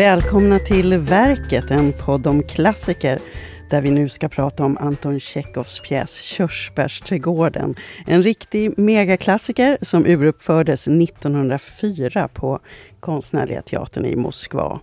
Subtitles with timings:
[0.00, 3.18] Välkomna till Verket, en podd om klassiker
[3.70, 7.74] där vi nu ska prata om Anton Tjechovs pjäs Körsbärsträdgården.
[8.06, 12.60] En riktig megaklassiker som uruppfördes 1904 på
[13.00, 14.80] Konstnärliga teatern i Moskva.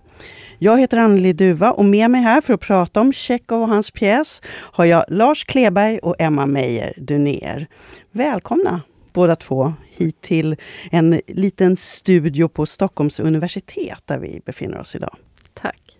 [0.58, 3.90] Jag heter Anneli Duva och med mig här för att prata om Tjechov och hans
[3.90, 7.66] pjäs har jag Lars Kleberg och Emma Meijer Dunér.
[8.10, 8.80] Välkomna
[9.18, 10.56] båda två hit till
[10.90, 15.16] en liten studio på Stockholms universitet där vi befinner oss idag.
[15.54, 15.96] Tack.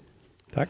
[0.54, 0.68] Tack.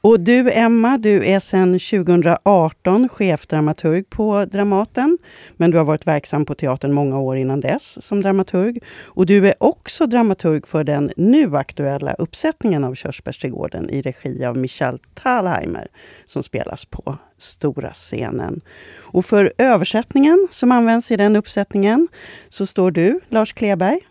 [0.00, 5.18] Och du Emma, du är sedan 2018 chefdramaturg på Dramaten.
[5.56, 8.78] Men du har varit verksam på teatern många år innan dess som dramaturg.
[9.04, 14.56] Och du är också dramaturg för den nu aktuella uppsättningen av Körsbärsträdgården i regi av
[14.56, 15.88] Michal Thalheimer
[16.26, 18.60] som spelas på stora scenen.
[18.98, 22.08] Och för översättningen som används i den uppsättningen
[22.48, 24.07] så står du, Lars Kleberg.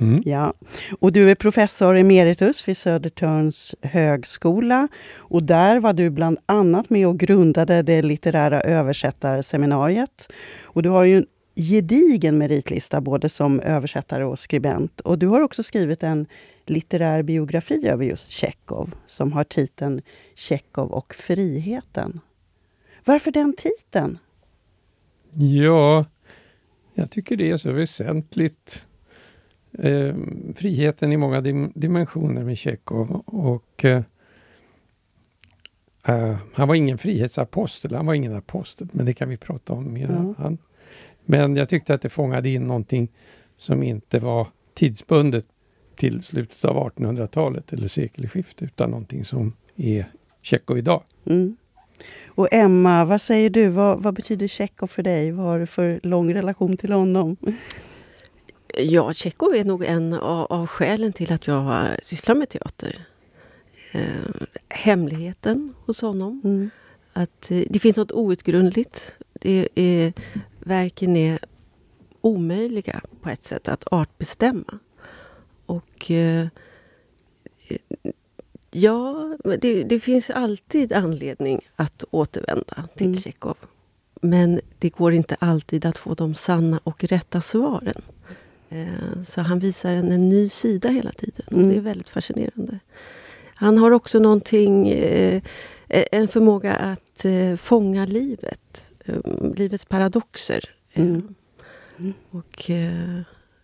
[0.00, 0.22] Mm.
[0.24, 0.52] Ja.
[0.98, 4.88] Och du är professor emeritus vid Södertörns högskola.
[5.16, 10.32] Och där var du bland annat med och grundade det litterära översättarseminariet.
[10.62, 11.26] Och du har ju en
[11.56, 15.00] gedigen meritlista både som översättare och skribent.
[15.00, 16.26] Och du har också skrivit en
[16.66, 20.02] litterär biografi över just Tjechov som har titeln
[20.34, 22.20] Tjechov och friheten.
[23.04, 24.18] Varför den titeln?
[25.34, 26.04] Ja,
[26.94, 28.87] jag tycker det är så väsentligt.
[29.72, 30.14] Eh,
[30.54, 33.22] friheten i många dim dimensioner med Tjechov.
[33.26, 34.02] Och, eh,
[36.06, 39.96] eh, han var ingen frihetsapostel, han var ingen apostel, men det kan vi prata om.
[39.96, 40.34] Ja.
[40.38, 40.58] Han,
[41.24, 43.08] men jag tyckte att det fångade in någonting
[43.56, 45.46] som inte var tidsbundet
[45.96, 50.06] till slutet av 1800-talet eller sekelskiftet, utan någonting som är
[50.42, 51.02] Tjechov idag.
[51.26, 51.56] Mm.
[52.26, 53.68] Och Emma, vad säger du?
[53.68, 55.32] Vad, vad betyder Tjechov för dig?
[55.32, 57.36] Vad har du för lång relation till honom?
[58.78, 63.06] Ja, Tjechov är nog en av, av skälen till att jag sysslar med teater.
[63.92, 66.40] Eh, hemligheten hos honom.
[66.44, 66.70] Mm.
[67.12, 69.14] Att eh, det finns något outgrundligt.
[69.32, 70.12] Det är,
[70.58, 71.38] verken är
[72.20, 74.78] omöjliga på ett sätt att artbestämma.
[75.66, 76.46] Och eh,
[78.70, 83.20] ja, det, det finns alltid anledning att återvända till Mm.
[83.20, 83.56] Tjechov.
[84.20, 88.02] Men det går inte alltid att få de sanna och rätta svaren.
[88.68, 91.44] Eh, Så han visar en, en ny sida hela tiden.
[91.46, 91.68] Och Mm.
[91.68, 92.78] Det är väldigt fascinerande.
[93.54, 95.42] Han har också någonting, eh,
[95.88, 98.90] en förmåga att eh, fånga livet.
[99.56, 100.64] Livets paradoxer.
[100.94, 101.34] Mm.
[101.98, 102.12] Mm.
[102.30, 102.70] Och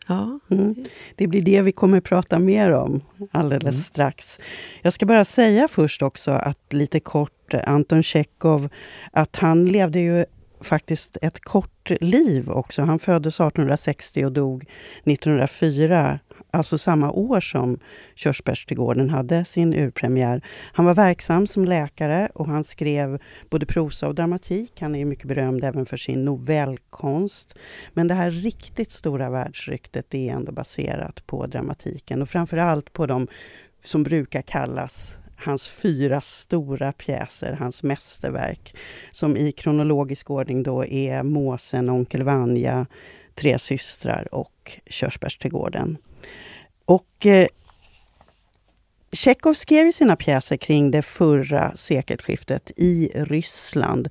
[0.09, 0.75] ja, Mm.
[1.17, 3.01] Det blir det vi kommer prata mer om
[3.31, 3.83] alldeles Mm.
[3.83, 4.41] strax.
[4.83, 8.69] Jag ska bara säga först också att lite kort, Anton Tjechov,
[9.13, 10.25] att han levde ju
[10.65, 12.83] faktiskt ett kort liv också.
[12.83, 14.65] Han föddes 1860 och dog
[15.05, 16.19] 1904,
[16.51, 17.79] alltså samma år som
[18.15, 20.43] Körsbärsträdgården hade sin urpremiär.
[20.73, 23.19] Han var verksam som läkare och han skrev
[23.51, 24.81] både prosa och dramatik.
[24.81, 27.55] Han är mycket berömd även för sin novellkonst.
[27.93, 33.07] Men det här riktigt stora världsryktet är ändå baserat på dramatiken och framför allt på
[33.07, 33.29] de
[33.85, 38.77] som brukar kallas hans fyra stora pjäser, hans mästerverk,
[39.11, 42.87] som i kronologisk ordning då är Måsen, Onkel Vanja,
[43.35, 45.97] Tre systrar och Körsbärsträdgården.
[46.85, 47.47] Och eh,
[49.15, 54.09] Tjechov skrev ju sina pjäser kring det förra sekelskiftet i Ryssland.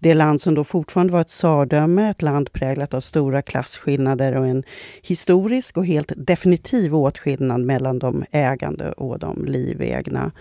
[0.00, 4.46] Det land som då fortfarande var ett tsardöme, ett land präglat av stora klasskillnader och
[4.46, 4.62] en
[5.02, 10.32] historisk och helt definitiv åtskillnad mellan de ägande och de livegna.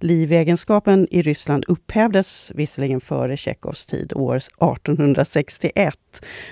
[0.00, 5.94] Livegenskapen i Ryssland upphävdes visserligen före Tjechovs tid, år 1861.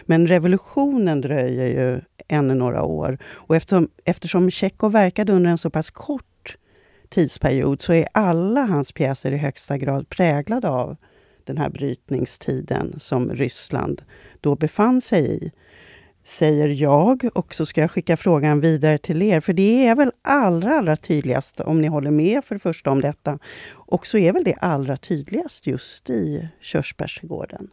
[0.06, 3.18] Men revolutionen dröjer ju ännu några år.
[3.24, 6.24] Och eftersom, eftersom Tjechov verkade under en så pass kort
[7.08, 10.96] tidsperiod så är alla hans pjäser i högsta grad präglade av
[11.44, 14.02] den här brytningstiden som Ryssland
[14.40, 15.50] då befann sig i.
[16.24, 19.40] Säger jag och så ska jag skicka frågan vidare till er.
[19.40, 23.00] För det är väl allra, allra tydligast, om ni håller med för det första om
[23.00, 23.38] detta.
[23.72, 27.68] Och så är väl det allra tydligast just i Körsbärsträdgården.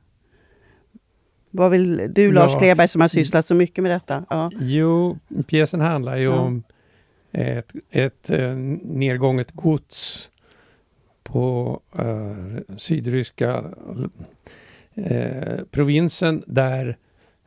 [1.52, 2.60] Vad vill du Lars Ja.
[2.60, 4.26] Kleberg som har sysslat så mycket med detta?
[4.30, 4.52] Ja.
[4.60, 5.18] Jo,
[5.48, 6.40] pjäsen handlar ju Ja.
[6.40, 6.64] om
[7.34, 10.30] ett, ett eh, nedgånget gods
[11.24, 13.64] på eh, sydryska
[14.96, 16.98] eh, provinsen där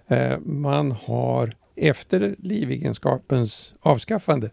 [0.06, 4.50] eh, man har efter livegenskapens avskaffande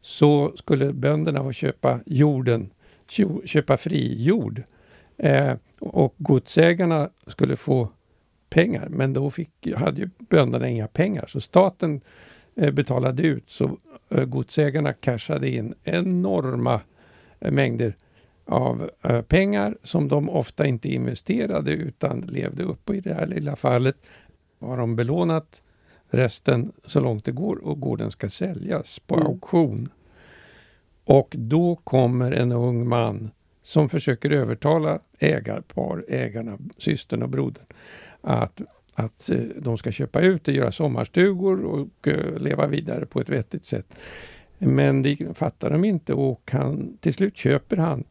[0.00, 2.70] så skulle bönderna få köpa jorden,
[3.44, 4.62] köpa fri jord.
[5.16, 7.88] Eh, och godsägarna skulle få
[8.50, 11.26] pengar, men då fick, hade ju bönderna inga pengar.
[11.26, 12.00] Så staten
[12.54, 13.76] betalade ut så
[14.08, 16.80] eh, godsägarna cashade in enorma
[17.40, 17.96] eh, mängder
[18.46, 23.56] av eh, pengar som de ofta inte investerade utan levde upp I det här lilla
[23.56, 23.96] fallet
[24.60, 25.62] har de belånat
[26.10, 29.26] resten så långt det går och gården ska säljas på mm.
[29.26, 29.88] auktion.
[31.04, 33.30] Och då kommer en ung man
[33.62, 37.64] som försöker övertala ägarpar, ägarna, systern och brodern,
[38.20, 38.60] att,
[38.94, 43.28] att eh, de ska köpa ut och göra sommarstugor och uh, leva vidare på ett
[43.28, 43.94] vettigt sätt.
[44.58, 48.04] Men det fattar de inte och han, till slut köper han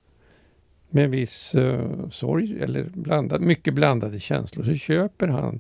[0.90, 5.60] med viss uh, sorg eller blandad, mycket blandade känslor så köper han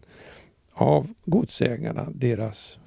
[0.73, 2.79] av godsägarna deras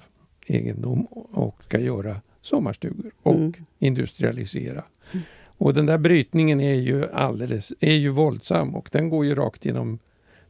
[0.45, 3.53] egendom och ska göra sommarstugor och mm.
[3.79, 4.83] industrialisera.
[5.11, 5.25] Mm.
[5.57, 9.65] Och den där brytningen är ju alldeles, är ju våldsam och den går ju rakt
[9.65, 9.99] genom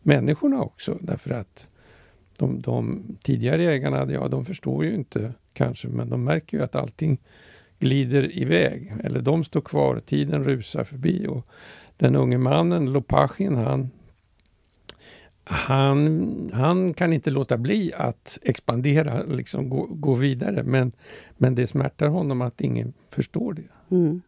[0.01, 1.67] människorna också därför att
[2.37, 6.75] de, de tidigare ägarna, ja de förstår ju inte kanske men de märker ju att
[6.75, 7.21] allting
[7.79, 8.93] glider iväg.
[9.03, 11.47] Eller de står kvar, tiden rusar förbi och
[11.97, 13.89] den unge mannen, Lopachin, han
[15.47, 20.63] han, han kan inte låta bli att expandera, liksom gå, gå vidare.
[20.63, 20.91] Men,
[21.37, 23.95] men det smärtar honom att ingen förstår det.
[23.95, 24.21] Mm.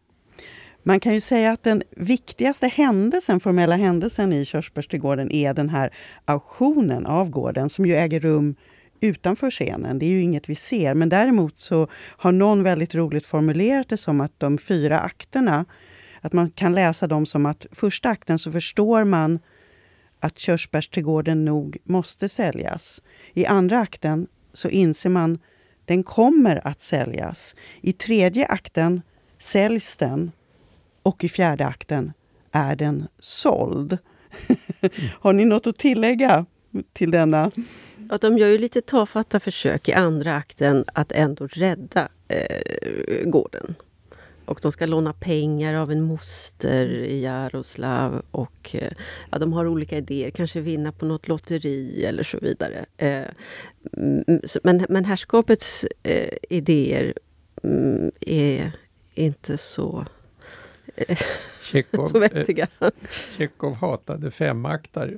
[0.88, 5.94] Man kan ju säga att den viktigaste händelsen, formella händelsen i Körsbärsträdgården är den här
[6.24, 8.54] auktionen av gården som ju äger rum
[9.00, 9.98] utanför scenen.
[9.98, 10.94] Det är ju inget vi ser.
[10.94, 15.64] Men däremot så har någon väldigt roligt formulerat det som att de fyra akterna,
[16.20, 19.38] att man kan läsa dem som att första akten så förstår man
[20.20, 23.02] att körsbärsträdgården nog måste säljas.
[23.34, 25.38] I andra akten så inser man
[25.84, 27.54] den kommer att säljas.
[27.80, 29.02] I tredje akten
[29.38, 30.32] säljs den
[31.08, 32.12] och i fjärde akten
[32.52, 33.98] är den såld.
[35.20, 36.46] Har ni något att tillägga
[36.92, 37.50] till denna?
[38.10, 43.74] Ja, de gör ju lite tafatta försök i andra akten att ändå rädda eh, gården.
[44.44, 48.22] Och de ska låna pengar av en moster i Jaroslav.
[48.30, 48.92] Och, eh,
[49.30, 52.84] ja, de har olika idéer, kanske vinna på något lotteri eller så vidare.
[52.96, 53.24] Eh,
[53.96, 57.14] mm, men, men herrskapets eh, idéer
[57.62, 58.72] mm, är
[59.14, 60.06] inte så
[61.62, 62.66] Tjechov, så vettiga.
[63.36, 65.14] Tjechov hatade femaktare.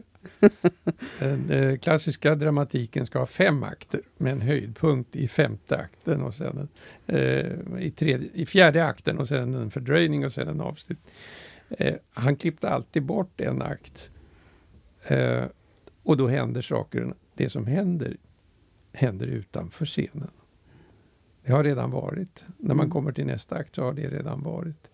[1.18, 6.34] Den eh, klassiska dramatiken ska ha fem akter med en höjdpunkt i femte akten och
[6.34, 6.68] sen
[7.06, 7.46] eh,
[7.78, 11.14] i, tredje, i fjärde akten och sen en fördröjning och sen en avslutning.
[11.70, 14.10] Eh, han klippte alltid bort en akt
[15.04, 15.44] eh,
[16.02, 17.14] och då händer saker.
[17.34, 18.16] Det som händer
[18.92, 20.30] händer utanför scenen.
[21.42, 22.44] Det har redan varit.
[22.56, 22.90] När man mm.
[22.90, 24.90] kommer till nästa akt så har det redan varit.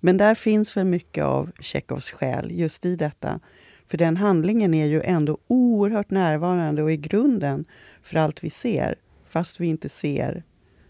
[0.00, 3.40] Men där finns väl mycket av Tjechovs själ just i detta.
[3.86, 7.64] För den handlingen är ju ändå oerhört närvarande och i grunden
[8.02, 8.94] för allt vi ser,
[9.28, 10.42] fast vi inte ser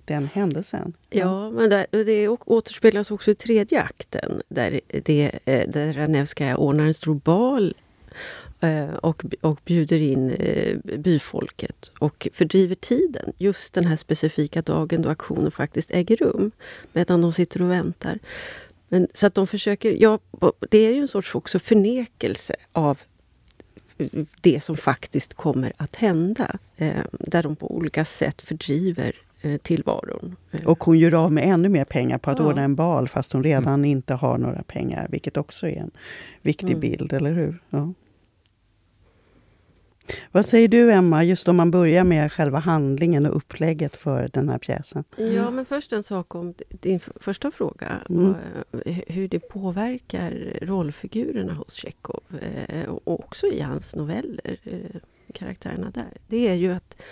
[0.05, 0.93] den händelsen.
[1.11, 6.85] Ja, men där, det återspeglas också i tredje akten där, det, eh, där Ranevskaja ordnar
[6.85, 7.75] en stor bal
[8.61, 15.03] eh, och, och bjuder in eh, byfolket och fördriver tiden just den här specifika dagen
[15.03, 16.51] då aktionen faktiskt äger rum
[16.93, 18.19] medan de sitter och väntar.
[18.89, 20.19] Men, så att de försöker, ja,
[20.71, 22.99] det är ju en sorts också förnekelse av
[24.41, 26.59] det som faktiskt kommer att hända.
[26.77, 30.37] Eh, där de på olika sätt fördriver eh, tillvaron.
[30.67, 32.45] Och hon gör av med ännu mer pengar på att ja.
[32.45, 33.85] ordna en bal fast hon redan mm.
[33.85, 35.91] inte har några pengar, vilket också är en
[36.43, 36.81] viktig mm.
[36.81, 37.63] bild, eller hur?
[37.71, 37.93] Ja.
[40.33, 44.49] Vad säger du Emma, just om man börjar med själva handlingen och upplägget för den
[44.49, 45.05] här pjäsen?
[45.17, 47.89] Ja, men först en sak om din första fråga.
[48.09, 48.35] Mm.
[48.87, 52.23] Eh, hur det påverkar rollfigurerna hos Tjechov
[52.69, 55.01] eh, och också i hans noveller, eh,
[55.35, 56.13] karaktärerna där.
[56.27, 57.03] Det är ju att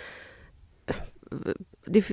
[1.85, 2.05] det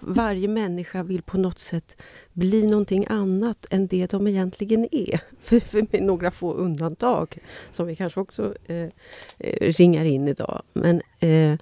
[0.00, 5.20] varje människa vill på något sätt bli någonting annat än det de egentligen är.
[5.42, 7.38] För, för med några få undantag,
[7.70, 8.88] som vi kanske också eh,
[9.38, 10.62] eh, ringar in idag.
[10.72, 11.58] Men, eh,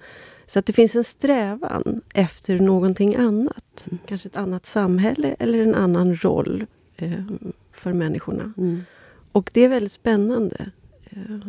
[0.47, 3.87] så att det finns en strävan efter någonting annat.
[3.87, 3.99] Mm.
[4.05, 7.25] Kanske ett annat samhälle eller en annan roll eh,
[7.71, 8.53] för människorna.
[8.57, 8.83] Mm.
[9.31, 10.71] Och det är väldigt spännande.
[11.09, 11.47] Eh,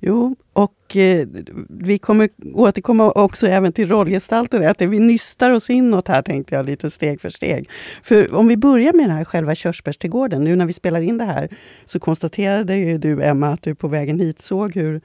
[0.00, 1.28] Jo, och eh,
[1.68, 4.68] vi kommer återkomma också även till rollgestalter.
[4.68, 7.70] Att vi nystar oss inåt här tänkte jag lite steg för steg.
[8.02, 10.44] För om vi börjar med den här själva körsbärsträdgården.
[10.44, 11.48] Nu när vi spelar in det här
[11.84, 15.00] så konstaterade ju du Emma att du på vägen hit såg hur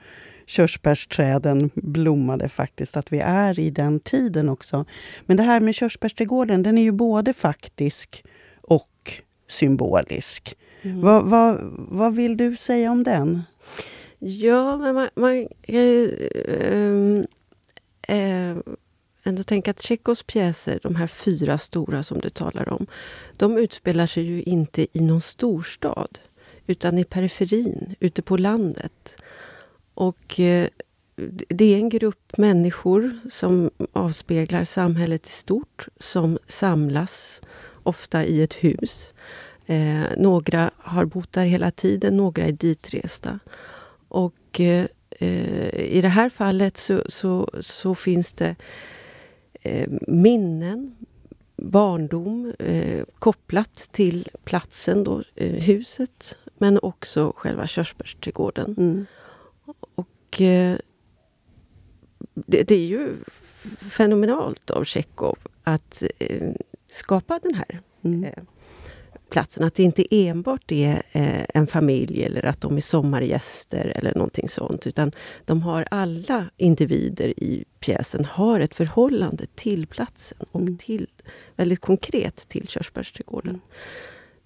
[0.46, 4.86] körsbärsträden blommade faktiskt, att vi är i den tiden också.
[5.26, 8.24] Men det här med körsbärsträdgården, den är ju både faktisk
[8.62, 9.12] och
[9.50, 10.56] symbolisk.
[10.82, 11.02] Mm.
[11.02, 11.58] Vad, vad,
[11.90, 13.44] vad vill du säga om den?
[14.20, 17.26] Ja, men man, man kan ju...
[18.08, 18.58] Äh, äh,
[19.24, 22.88] ändå tänka att Tjechovs pjäser, de här fyra stora som du talar om,
[23.38, 26.20] de utspelar sig ju inte i någon storstad,
[26.68, 29.22] utan i periferin, ute på landet.
[29.94, 30.68] Och äh,
[31.50, 37.42] det är en grupp människor som avspeglar samhället i stort, som samlas,
[37.84, 39.14] ofta i ett hus.
[39.66, 43.40] Eh, några har bott där hela tiden, några är ditresta.
[44.18, 44.86] Och eh,
[45.74, 48.56] i det här fallet så, så, så finns det
[49.62, 50.96] eh, minnen,
[51.56, 58.76] barndom eh, kopplat till platsen, då, eh, huset, men också själva körsbärsträdgården.
[58.78, 59.06] Mm.
[59.96, 60.78] Och eh,
[62.34, 63.16] det, det, är ju
[63.92, 66.52] fenomenalt av Tjechov att eh,
[66.88, 68.46] skapa den här mm.
[69.30, 69.64] Platsen.
[69.64, 74.50] Att det inte enbart är eh, en familj eller att de är sommargäster eller någonting
[74.50, 74.88] sånt.
[74.88, 75.12] Utan
[75.46, 80.78] de har alla individer i pjäsen har ett förhållande till platsen och mm.
[80.78, 81.08] till,
[81.56, 83.50] väldigt konkret till Körsbärsträdgården.
[83.50, 83.62] Mm.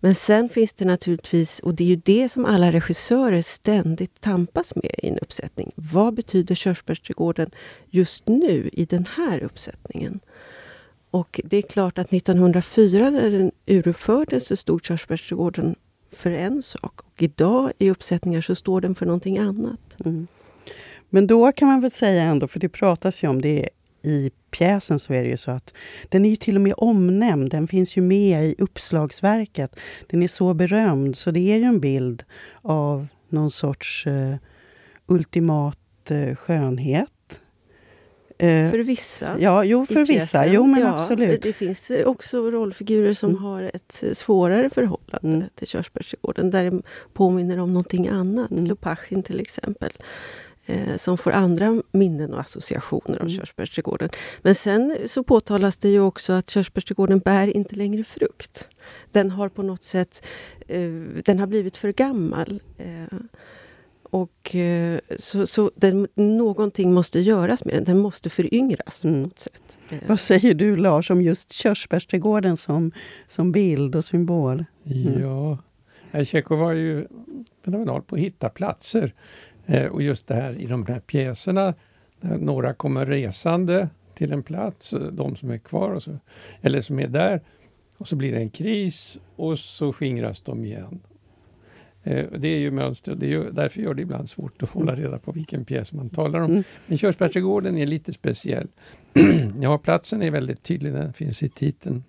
[0.04, 4.76] Men sen finns det naturligtvis, och det är ju det som alla regissörer ständigt tampas
[4.76, 5.72] med i en uppsättning.
[5.76, 7.52] Vad betyder Körsbärsträdgården
[7.90, 10.20] just nu i den här uppsättningen?
[11.12, 15.76] Och det är klart att 1904 när den uruppfördes så stod Körsbärsträdgården
[16.12, 17.02] för en sak.
[17.02, 19.98] Och idag i uppsättningar så står den för någonting annat.
[20.06, 20.28] Mm.
[21.10, 23.70] Men då kan man väl säga ändå, för det pratas ju om det
[24.04, 25.74] i pjäsen så är det ju så att
[26.10, 27.52] den är ju till och med omnämnd.
[27.52, 29.76] Den finns ju med i uppslagsverket.
[30.08, 32.24] Den är så berömd så det är ju en bild
[32.62, 34.36] av någon sorts eh,
[35.08, 37.12] ultimat eh, skönhet.
[38.44, 39.38] Uh, för vissa.
[39.40, 40.48] Ja, jo, för vissa.
[40.48, 41.42] Jo, men ja, absolut.
[41.42, 43.44] Det finns också rollfigurer som mm.
[43.44, 45.50] har ett svårare förhållande mm.
[45.56, 46.82] till Körsbärsträdgården där det
[47.14, 48.52] påminner om någonting annat.
[48.52, 48.66] Mm.
[48.66, 49.92] Lupachin till exempel
[50.66, 53.38] eh, som får andra minnen och associationer av mm.
[53.38, 54.10] körsbärsträdgården.
[54.42, 58.68] Men sen så påtalas det ju också att körsbärsträdgården bär inte längre frukt.
[59.12, 60.26] Den har på något sätt
[60.68, 60.90] eh,
[61.26, 62.60] den har blivit för gammal.
[62.78, 63.18] Eh,
[64.12, 67.84] och eh, så, så den, någonting måste göras med den.
[67.84, 69.04] Den måste föryngras.
[69.04, 69.22] Mm.
[69.22, 69.78] På något sätt.
[69.92, 69.98] Eh.
[70.08, 72.92] Vad säger du Lars om just körsbärsträdgården som,
[73.28, 74.66] som bild och symbol?
[74.86, 75.22] Mm.
[75.22, 75.58] Ja,
[76.24, 77.08] Tjechov var ju
[77.66, 79.14] fenomenal på att hitta platser.
[79.66, 81.74] Eh, och just det här i de här pjäserna,
[82.22, 86.18] där några kommer resande till en plats, eh, de som är kvar, så,
[86.62, 87.42] eller som är där,
[87.98, 91.00] och så blir det en kris och så skingras de igen.
[92.04, 94.96] Eh, det är ju mönstret, det är ju, därför gör det ibland svårt att hålla
[94.96, 96.52] reda på vilken pjäs man talar om.
[96.52, 96.64] Mm.
[96.88, 98.68] Men Körsbärsträdgården är lite speciell.
[99.62, 102.04] ja, platsen är väldigt tydlig, den finns i titeln.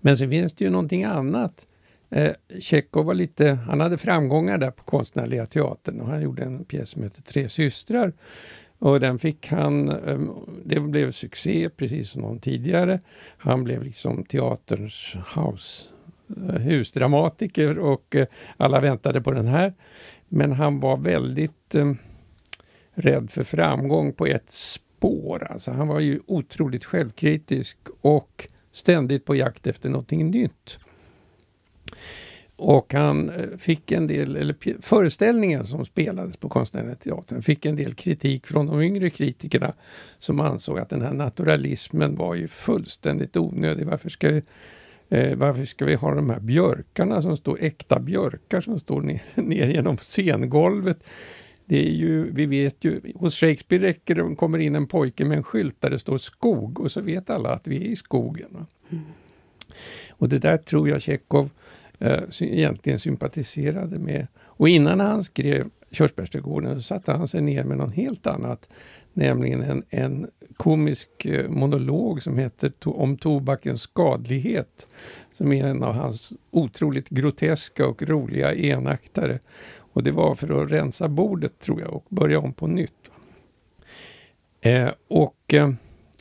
[0.00, 1.66] Men så finns det ju någonting annat
[2.10, 6.64] Eh, Tjechov var lite, han hade framgångar där på Konstnärliga teatern och han gjorde en
[6.64, 8.12] pjäs som heter Tre systrar.
[8.78, 10.20] Och den fick han, eh,
[10.64, 13.00] det blev succé precis som någon tidigare.
[13.38, 15.84] Han blev liksom teaterns house,
[16.28, 19.74] Eh, husdramatiker och eh, alla väntade på den här.
[20.28, 21.92] Men han var väldigt eh,
[22.94, 25.46] rädd för framgång på ett spår.
[25.50, 30.78] Alltså han var ju otroligt självkritisk och ständigt på jakt efter någonting nytt.
[32.56, 37.76] Och han eh, fick en del, eller föreställningen som spelades på Konstnärliga teatern fick en
[37.76, 39.72] del kritik från de yngre kritikerna
[40.18, 43.86] som ansåg att den här naturalismen var ju fullständigt onödig.
[43.86, 44.40] Varför ska
[45.08, 49.22] eh, varför ska vi ha de här björkarna som står, äkta björkar som står ner,
[49.34, 51.04] ner genom scengolvet?
[51.64, 55.36] Det är ju, vi vet ju, hos Shakespeare räcker det, kommer in en pojke med
[55.36, 58.66] en skylt där det står skog och så vet alla att vi är i skogen.
[58.90, 59.04] Mm.
[60.10, 61.50] Och det där tror jag Tjechov
[61.98, 64.26] eh, egentligen sympatiserade med.
[64.38, 68.68] Och innan han skrev Körsbärsträdgården så satte han sig ner med något helt annat.
[69.16, 74.86] Nämligen en, en komisk eh, monolog som heter Om tobakens skadlighet.
[75.32, 79.38] Som är en av hans otroligt groteska och roliga enaktare.
[79.76, 83.10] Och det var för att rensa bordet tror jag och börja om på nytt.
[84.60, 85.70] Eh, och eh,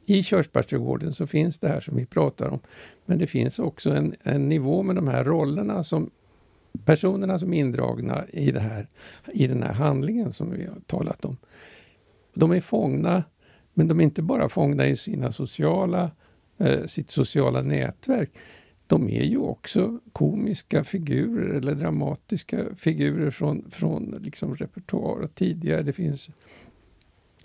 [0.06, 2.60] i Körsbärsträdgården så finns det här som vi pratar om.
[3.06, 6.10] Men det finns också en, en nivå med de här rollerna som
[6.86, 8.88] personerna som är indragna i, det här,
[9.34, 11.38] i den här handlingen som vi har talat om.
[12.36, 13.24] De är fångna,
[13.74, 16.12] men de är inte bara fångna i sina sociala,
[16.58, 18.30] eh, sitt sociala nätverk.
[18.88, 25.82] De är ju också komiska figurer eller dramatiska figurer från, från liksom repertoar tidigare.
[25.84, 26.30] Det finns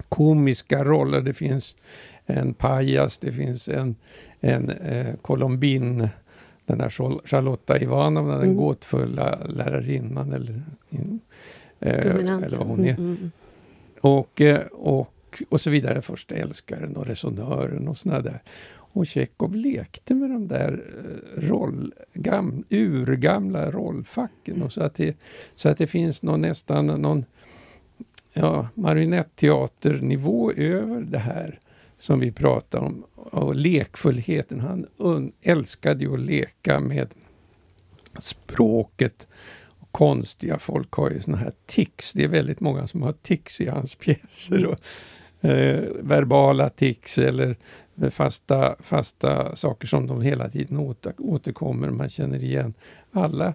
[0.09, 1.77] komiska roller, det finns
[2.27, 3.97] en pajas, det finns en,
[4.41, 6.09] en eh, Colombin,
[6.67, 6.91] den här
[7.27, 8.47] Charlotta Ivanovna, mm.
[8.47, 11.21] den gåtfulla lärarinnan eller, in,
[11.81, 12.95] eh, eller vad hon är.
[12.95, 13.31] Mm, mm, mm.
[14.01, 15.15] Och, eh, och
[15.49, 16.03] och så vidare.
[16.03, 18.43] Första älskaren och resonören och sådana där.
[18.93, 24.63] Och Tjechov lekte med de där eh, roll, gam, urgamla rollfacken.
[24.63, 25.17] Och så, att det,
[25.57, 27.25] så att det finns någon, nästan någon
[28.33, 31.59] ja, marionetteaternivå över det här
[31.99, 33.05] som vi pratar om.
[33.15, 34.61] Och lekfullheten.
[34.61, 37.09] Han älskade ju att leka med
[38.19, 39.27] språket.
[39.91, 42.13] Konstiga folk har ju såna här tics.
[42.13, 44.67] Det är väldigt många som har tics i hans pjäser.
[44.67, 44.79] Och,
[45.51, 47.57] eh, verbala tics eller
[48.11, 51.91] fasta, fasta saker som de hela tiden åter, återkommer.
[51.91, 52.75] Man känner igen
[53.13, 53.55] alla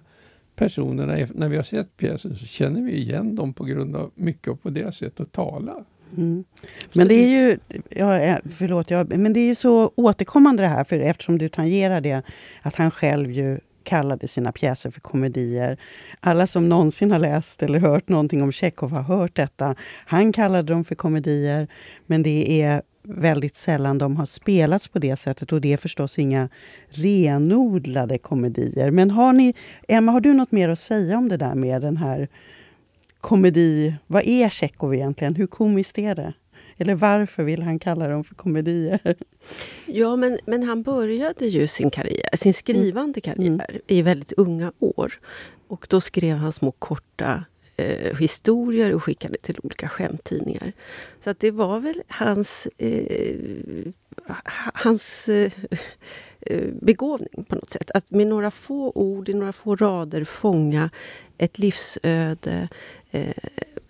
[0.56, 1.26] personerna.
[1.34, 4.70] När vi har sett pjäsen så känner vi igen dem på grund av mycket på
[4.70, 5.84] deras sätt att tala.
[6.16, 6.44] Mm.
[6.92, 10.84] Men det är ju ja, förlåt, ja, men det är ju så återkommande det här,
[10.84, 12.22] för eftersom du tangerar det,
[12.62, 15.78] att han själv ju kallade sina pjäser för komedier.
[16.20, 19.74] Alla som någonsin har läst eller hört någonting om Tjechov har hört detta.
[20.06, 21.68] Han kallade dem för komedier,
[22.06, 26.18] men det är väldigt sällan de har spelats på det sättet och det är förstås
[26.18, 26.48] inga
[26.88, 28.90] renodlade komedier.
[28.90, 29.54] Men har ni,
[29.88, 32.28] Emma, har du något mer att säga om det där med den här
[33.20, 33.94] komedi...
[34.06, 35.34] Vad är Tjechov egentligen?
[35.34, 36.32] Hur komiskt är det?
[36.78, 39.16] Eller varför vill han kalla dem för komedier?
[39.86, 43.34] Ja, men, men han började ju sin karriär, sin skrivande mm.
[43.34, 43.82] karriär mm.
[43.86, 45.12] i väldigt unga år.
[45.68, 47.44] Och då skrev han små korta
[47.76, 50.72] eh, historier och skickade till olika skämttidningar.
[51.20, 53.36] Så att det var väl hans, eh,
[54.74, 55.52] hans eh,
[56.80, 57.90] begåvning på något sätt.
[57.90, 60.90] Att med några få ord, i några få rader fånga
[61.38, 62.68] ett livsöde
[63.10, 63.34] eh,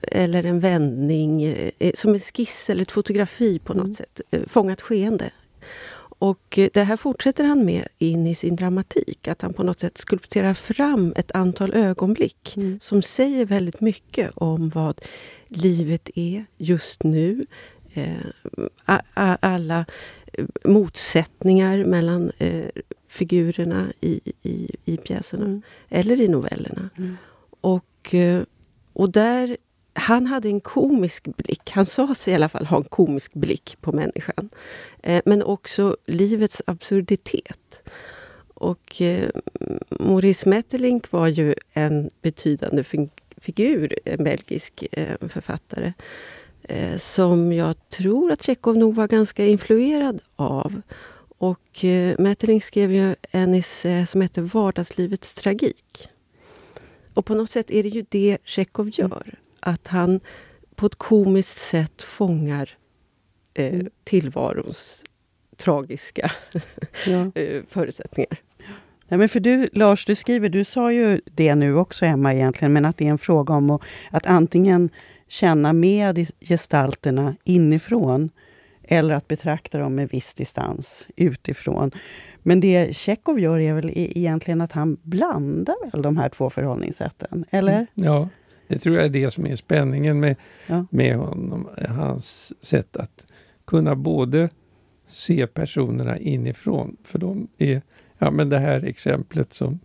[0.02, 3.94] eller en vändning, eh, som en skiss eller ett fotografi på något mm.
[3.94, 4.20] sätt.
[4.30, 5.30] Eh, fånga ett skeende
[6.18, 9.28] och det här fortsätter han med in i sin dramatik.
[9.28, 12.78] Att han på något sätt skulpterar fram ett antal ögonblick mm.
[12.82, 15.00] som säger väldigt mycket om vad
[15.48, 17.46] livet är just nu.
[17.94, 18.16] Eh,
[19.40, 19.84] alla
[20.64, 22.66] motsättningar mellan eh,
[23.08, 25.62] figurerna i, i, i pjäserna mm.
[25.88, 26.90] eller i novellerna.
[26.98, 27.16] Mm.
[27.60, 28.42] Och, eh,
[28.92, 29.56] och där
[29.96, 31.70] han hade en komisk blick.
[31.70, 34.48] Han sa sig i alla fall ha en komisk blick på människan.
[35.02, 37.82] Eh, men också livets absurditet.
[38.54, 39.30] Och eh,
[39.90, 42.84] Maurice Maeterlinck var ju en betydande
[43.40, 45.92] figur, en belgisk eh, författare
[46.62, 50.82] eh, som jag tror att Tjechov nog var ganska influerad av.
[51.38, 56.08] Och eh, Maeterlinck skrev ju en essä som heter Vardagslivets tragik.
[57.14, 60.20] Och på något sätt är det ju det Tjechov gör att han
[60.74, 62.70] på ett komiskt sätt fångar
[63.54, 63.90] eh, mm.
[64.04, 65.04] tillvarons
[65.56, 66.30] tragiska
[67.06, 67.32] ja.
[67.34, 68.38] Eh, förutsättningar.
[69.08, 72.72] Ja, men för du, Lars, du skriver, du sa ju det nu också Emma egentligen,
[72.72, 74.90] men att det är en fråga om att, att antingen
[75.28, 78.30] känna med gestalterna inifrån
[78.82, 81.90] eller att betrakta dem med viss distans utifrån.
[82.42, 86.50] Men det Tjechov gör är väl e-, egentligen att han blandar väl de här två
[86.50, 87.74] förhållningssätten, eller?
[87.74, 88.28] Mm, ja,
[88.68, 90.86] det tror jag är det som är spänningen med, ja.
[90.90, 91.68] med honom.
[91.88, 93.32] Hans sätt att
[93.64, 94.48] kunna både
[95.08, 97.82] se personerna inifrån, för de är,
[98.18, 99.80] ja men det här exemplet som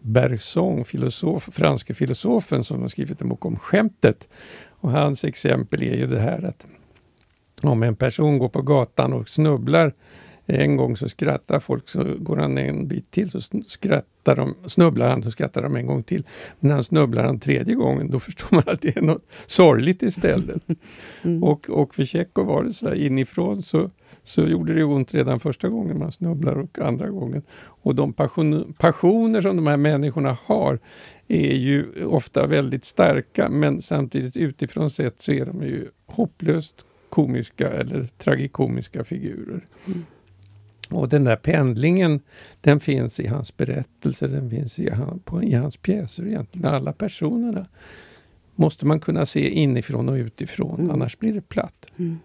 [0.00, 4.28] Bergson, filosof, franske filosofen som har skrivit en bok om skämtet.
[4.68, 6.66] Och hans exempel är ju det här att
[7.62, 9.94] om en person går på gatan och snubblar
[10.46, 15.08] en gång så skrattar folk, så går han en bit till så skrattar de, snubblar
[15.08, 16.26] han så skrattar de en gång till.
[16.60, 20.02] Men när han snubblar en tredje gången då förstår man att det är något sorgligt
[20.02, 20.62] istället.
[21.22, 21.42] Mm.
[21.44, 23.90] Och, och för Tjechov var det så här, inifrån så,
[24.24, 27.42] så gjorde det ont redan första gången man snubblar och andra gången.
[27.56, 30.78] Och de passion, passioner som de här människorna har
[31.28, 37.68] är ju ofta väldigt starka men samtidigt utifrån sett så är de ju hopplöst komiska
[37.68, 39.64] eller tragikomiska figurer.
[39.86, 40.04] Mm.
[40.94, 42.20] Och den där pendlingen,
[42.60, 46.74] den finns i hans berättelser, den finns i, han, på, i hans pjäser egentligen.
[46.74, 47.66] Alla personerna
[48.54, 50.90] måste man kunna se inifrån och utifrån, mm.
[50.90, 51.86] annars blir det platt.
[51.96, 52.18] Mm.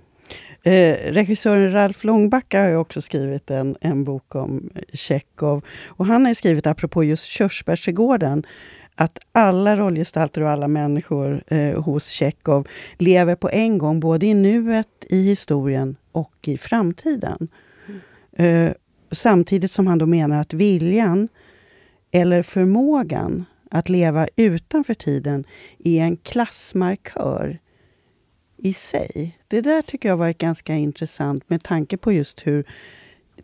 [0.64, 5.66] Eh, regissören Ralf Långbacka har också skrivit en, en bok om Tjechov.
[5.88, 8.44] Och han har skrivit, apropå just Körsbärsträdgården,
[8.96, 14.34] att alla rollgestalter och alla människor eh, hos Tjechov lever på en gång, både i
[14.34, 17.48] nuet, i historien och i framtiden.
[18.40, 18.72] Eh,
[19.12, 21.28] samtidigt som han då menar att viljan
[22.12, 25.44] eller förmågan att leva utanför tiden
[25.80, 27.60] är en klassmarkör
[28.58, 29.38] i sig.
[29.48, 32.66] Det där tycker jag var ganska intressant med tanke på just hur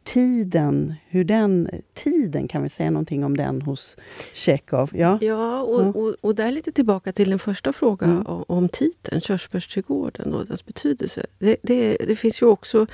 [0.04, 3.98] tiden, hur den tiden, kan vi säga någonting om den hos
[4.34, 4.90] Tjechov?
[4.94, 5.96] Ja, ja, och.
[5.96, 8.26] Och, och där lite tillbaka till den första frågan mm.
[8.26, 11.26] om, om titeln, Körsbärsträdgården och dess betydelse.
[11.40, 12.88] Det, det, det, finns ju också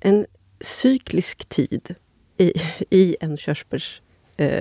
[0.00, 0.26] en
[0.60, 1.94] cyklisk tid
[2.36, 2.52] i,
[2.90, 4.02] i en körsbärs
[4.36, 4.60] eh,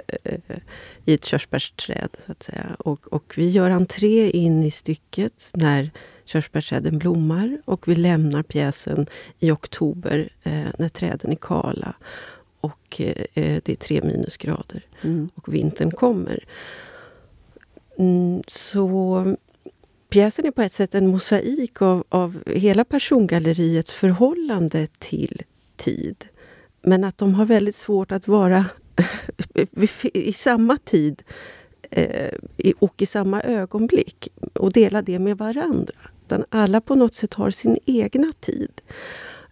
[1.06, 2.76] i ett körsbärsträd, så att säga.
[2.80, 5.90] Och, och vi gör entré in i stycket när
[6.26, 9.08] körsbärsträden blommar och vi lämnar pjäsen
[9.40, 11.96] i oktober eh, när träden är kala
[12.60, 13.26] och eh,
[13.64, 15.30] det är tre minusgrader mm.
[15.36, 16.46] och vintern kommer.
[17.98, 19.36] Mm, så
[20.10, 25.42] pjäsen är på ett sätt en mosaik av, av hela persongalleriets förhållande till
[25.78, 26.26] tid.
[26.82, 28.66] Men att de har väldigt svårt att vara
[30.14, 31.24] i samma tid
[31.92, 32.32] eh,
[32.80, 37.52] och i samma ögonblick och dela det med varandra utan alla på något sätt har
[37.52, 38.82] sin egna tid.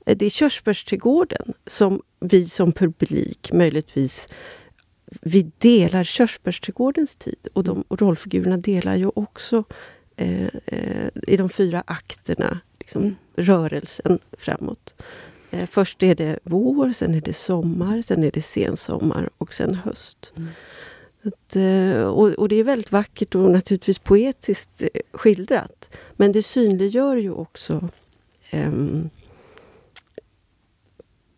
[0.06, 4.28] Eh, det är körsbärsträdgården som vi som publik möjligtvis
[5.22, 9.64] vi delar körsbärsträdgårdens tid och, de, och rollfigurerna delar ju också
[10.16, 13.16] eh, eh, i de fyra akterna liksom, mm.
[13.36, 14.96] rörelsen framåt.
[15.54, 19.76] Eh, först är det vår, sen är det sommar, sen är det sensommar och sen
[19.76, 20.34] höst.
[20.36, 20.50] Mm.
[21.24, 25.90] Att, eh, och, och, det är väldigt vackert och naturligtvis poetiskt eh, skildrat.
[26.14, 27.90] Men det synliggör ju också
[28.54, 29.10] um,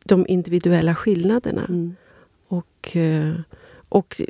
[0.04, 1.66] de individuella skillnaderna.
[1.70, 1.96] Mm.
[2.48, 3.34] Och, eh,
[3.90, 4.22] och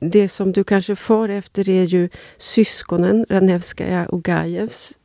[0.00, 4.98] det som du kanske far efter är ju syskonen Ranevskaja och Gajevs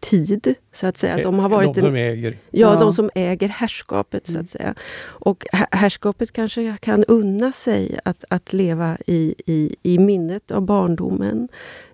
[0.00, 1.16] tid, så att säga.
[1.16, 2.38] De har varit de som en, äger.
[2.50, 4.46] Ja, ja, de som äger härskapet, så att mm.
[4.46, 4.74] säga.
[5.02, 11.48] Och härskapet kanske kan unna sig att, att leva i, i, i minnet av barndomen.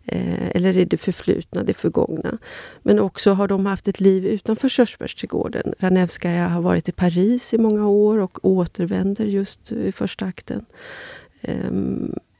[0.06, 2.38] Eh, eller i det förflutna, det förgångna.
[2.82, 5.74] Men också har de haft ett liv utanför Körsbärsträdgården.
[5.78, 10.64] Ranevskaja har varit i Paris i många år och återvänder just i första akten.
[11.40, 11.70] Eh,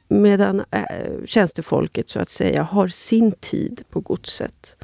[0.08, 4.76] medan äh, tjänstefolket så att säga har sin tid på godset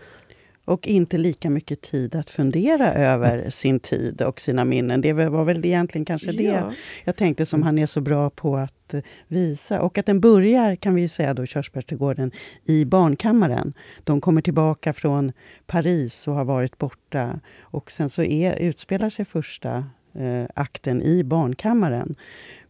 [0.68, 5.00] och inte lika mycket tid att fundera över sin tid och sina minnen.
[5.00, 6.72] Det var väl egentligen kanske det ja.
[7.04, 9.81] jag tänkte som han är så bra på att eh, visa.
[9.81, 12.31] Och att den börjar, kan vi ju säga då, Körsbärsträdgården,
[12.64, 13.72] i barnkammaren.
[14.04, 15.33] De kommer tillbaka från
[15.66, 17.40] Paris och har varit borta.
[17.61, 19.76] Och sen så är, utspelar sig första
[20.14, 22.14] eh, akten i barnkammaren.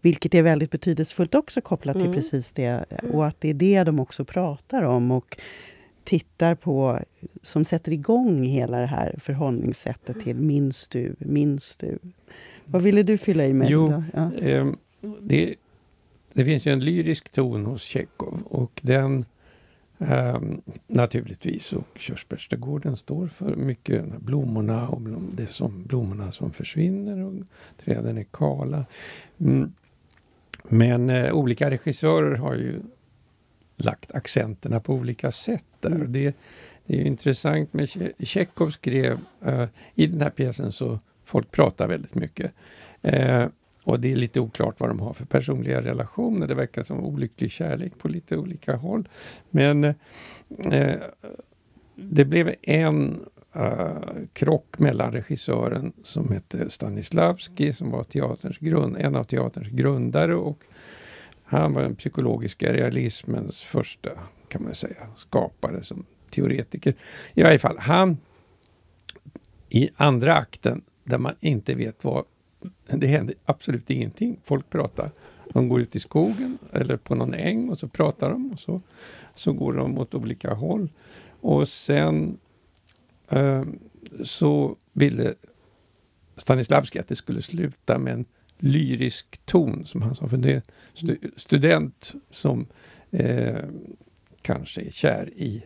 [0.01, 2.07] Vilket är väldigt betydelsefullt också kopplat mm.
[2.07, 2.85] till precis det.
[3.13, 5.11] Och att det är det de också pratar om.
[5.11, 5.37] Och
[6.09, 7.01] tittar på,
[7.43, 11.99] som sätter igång hela det här förhållningssättet till minns du, minns du?
[12.65, 13.71] Vad ville du fylla i med?
[13.71, 14.35] Jo, ja.
[14.35, 14.67] eh,
[15.21, 15.55] det,
[16.33, 19.25] det, finns ju en lyrisk ton hos Tjechov och den
[19.99, 20.41] eh,
[20.87, 27.35] naturligtvis, och Körsbärsträdgården står för mycket blommorna och blom, det som blommorna som försvinner och
[27.85, 28.87] träden är kala.
[29.39, 29.73] Mm.
[30.69, 32.81] Men eh, olika regissörer har ju
[33.79, 35.91] lagt accenterna på olika sätt där.
[35.91, 36.13] Mm.
[36.13, 36.35] Det,
[36.87, 37.89] det, är intressant med
[38.19, 39.65] Tjechov skrev uh,
[39.95, 42.53] i den här pjäsen så folk pratar väldigt mycket.
[43.05, 43.47] Uh,
[43.85, 46.47] och det är lite oklart vad de har för personliga relationer.
[46.47, 49.09] Det verkar som olycklig kärlek på lite olika håll.
[49.51, 49.95] Men uh,
[51.95, 53.21] det blev en
[53.57, 53.99] uh,
[54.33, 60.65] krock mellan regissören som hette Stanislavski som var teaterns grund, en av teaterns grundare och
[61.51, 64.11] han var den psykologiska realismens första,
[64.49, 66.95] kan man säga, skapare som teoretiker.
[67.35, 68.19] I varje fall, han
[69.69, 72.25] i andra akten, där man inte vet vad...
[72.87, 74.41] Det händer absolut ingenting.
[74.45, 75.11] Folk pratar.
[75.53, 78.81] De går ut i skogen eller på någon äng och så pratar de och så,
[79.35, 80.89] så går de åt olika håll.
[81.41, 82.39] Och sen
[83.29, 83.65] eh,
[84.25, 85.35] så ville
[86.37, 88.25] Stanislavski att det skulle sluta med en
[88.59, 90.29] lyrisk ton, som han sa.
[90.29, 90.63] För det är
[90.95, 92.67] stu student som
[93.11, 93.65] eh,
[94.43, 95.63] kanske är kär i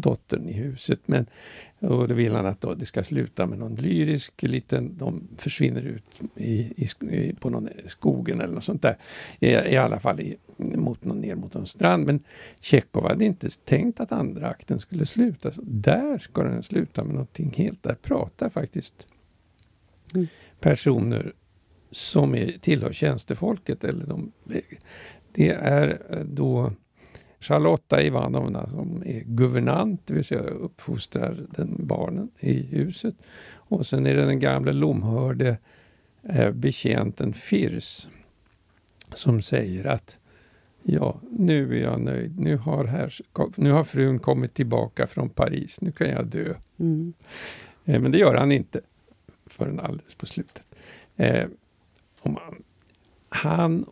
[0.00, 1.00] dottern i huset.
[1.06, 1.26] Men,
[1.78, 5.82] och då vill han att då det ska sluta med någon lyrisk liten, de försvinner
[5.82, 8.96] ut i, i, på någon skogen eller något sånt där.
[9.40, 12.06] I, i alla fall i, mot någon, ner mot en strand.
[12.06, 12.20] Men
[12.60, 15.52] Tjechov hade inte tänkt att andra akten skulle sluta.
[15.52, 17.82] Så där ska den sluta med någonting helt.
[17.82, 19.06] Där pratar faktiskt
[20.14, 20.26] mm.
[20.60, 21.32] personer
[21.90, 23.84] som är, tillhör tjänstefolket.
[23.84, 24.32] Eller de,
[25.32, 26.72] det är då
[27.40, 33.14] Charlotta Ivanovna som är guvernant, det vill säga uppfostrar den barnen i huset.
[33.52, 35.58] Och sen är det den gamla lomhörde
[36.22, 38.06] eh, betjänten Firs
[39.14, 40.18] som säger att
[40.82, 42.40] ja, nu är jag nöjd.
[42.40, 43.14] Nu har, här,
[43.56, 45.80] nu har frun kommit tillbaka från Paris.
[45.80, 46.54] Nu kan jag dö.
[46.78, 47.12] Mm.
[47.84, 48.80] Eh, men det gör han inte
[49.46, 50.66] förrän alldeles på slutet.
[51.16, 51.46] Eh,
[53.28, 53.86] han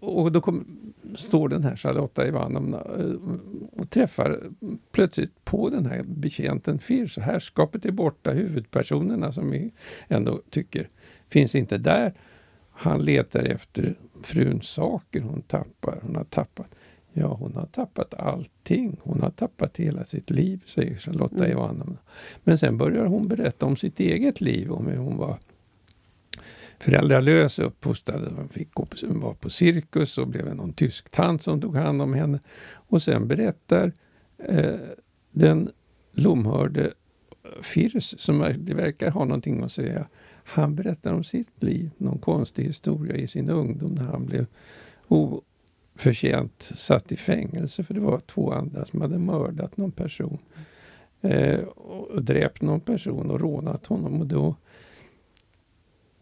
[0.00, 0.66] och då kom,
[1.16, 2.82] står den här Charlotta Ivanovna
[3.72, 4.40] och träffar
[4.92, 7.18] plötsligt på den här betjänten Firs.
[7.18, 9.72] Herrskapet är borta, huvudpersonerna som vi
[10.08, 10.88] ändå tycker
[11.28, 12.14] finns inte där.
[12.70, 15.98] Han letar efter fruns saker hon tappar.
[16.02, 16.74] Hon har tappat.
[17.12, 18.96] Ja, hon har tappat allting.
[19.02, 21.50] Hon har tappat hela sitt liv, säger Charlotta mm.
[21.50, 21.98] Ivanovna.
[22.44, 25.38] Men sen börjar hon berätta om sitt eget liv, om hur hon var
[26.78, 31.60] föräldralös, uppfostrad, hon fick gå på, var på cirkus och blev någon tysk tant som
[31.60, 32.40] tog hand om henne.
[32.72, 33.92] Och sen berättar
[34.38, 34.74] eh,
[35.30, 35.70] den
[36.12, 36.92] lomhörde
[37.60, 40.06] Firs, som verkar ha någonting att säga,
[40.44, 44.46] han berättar om sitt liv, någon konstig historia i sin ungdom när han blev
[45.08, 50.38] oförtjänt satt i fängelse för det var två andra som hade mördat någon person.
[51.20, 54.20] Eh, och dräpt någon person och rånat honom.
[54.20, 54.56] Och då,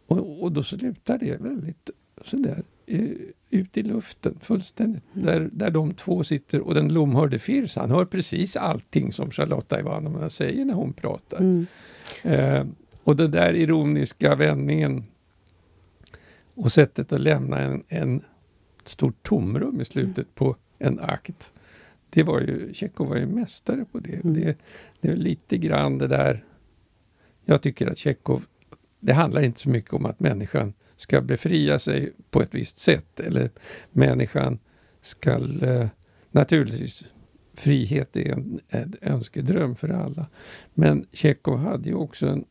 [0.07, 1.91] och, och då slutar det väldigt
[2.25, 3.11] sådär eh,
[3.51, 5.03] ut i luften fullständigt.
[5.15, 5.27] Mm.
[5.27, 9.81] Där, där de två sitter och den lomhörde Firs, han hör precis allting som Charlotta
[9.81, 11.39] Ivanovna säger när hon pratar.
[11.39, 11.67] Mm.
[12.23, 12.67] Eh,
[13.03, 15.05] och den där ironiska vändningen
[16.55, 18.23] och sättet att lämna en, en
[18.85, 21.53] stort tomrum i slutet på en akt.
[22.11, 24.15] Det var ju, Tjechov var ju mästare på det.
[24.15, 24.35] Mm.
[24.35, 24.59] det.
[25.01, 26.45] Det är lite grann det där,
[27.45, 28.45] jag tycker att Tjechov,
[29.01, 33.21] det handlar inte så mycket om att människan ska befria sig på ett visst sätt
[33.21, 33.51] eller
[33.91, 34.59] människan
[35.03, 35.31] ska,
[35.63, 35.89] eh,
[36.31, 37.05] naturligtvis,
[37.55, 40.27] frihet är en, en önskedröm för alla.
[40.75, 42.45] Men Tjechov hade ju också en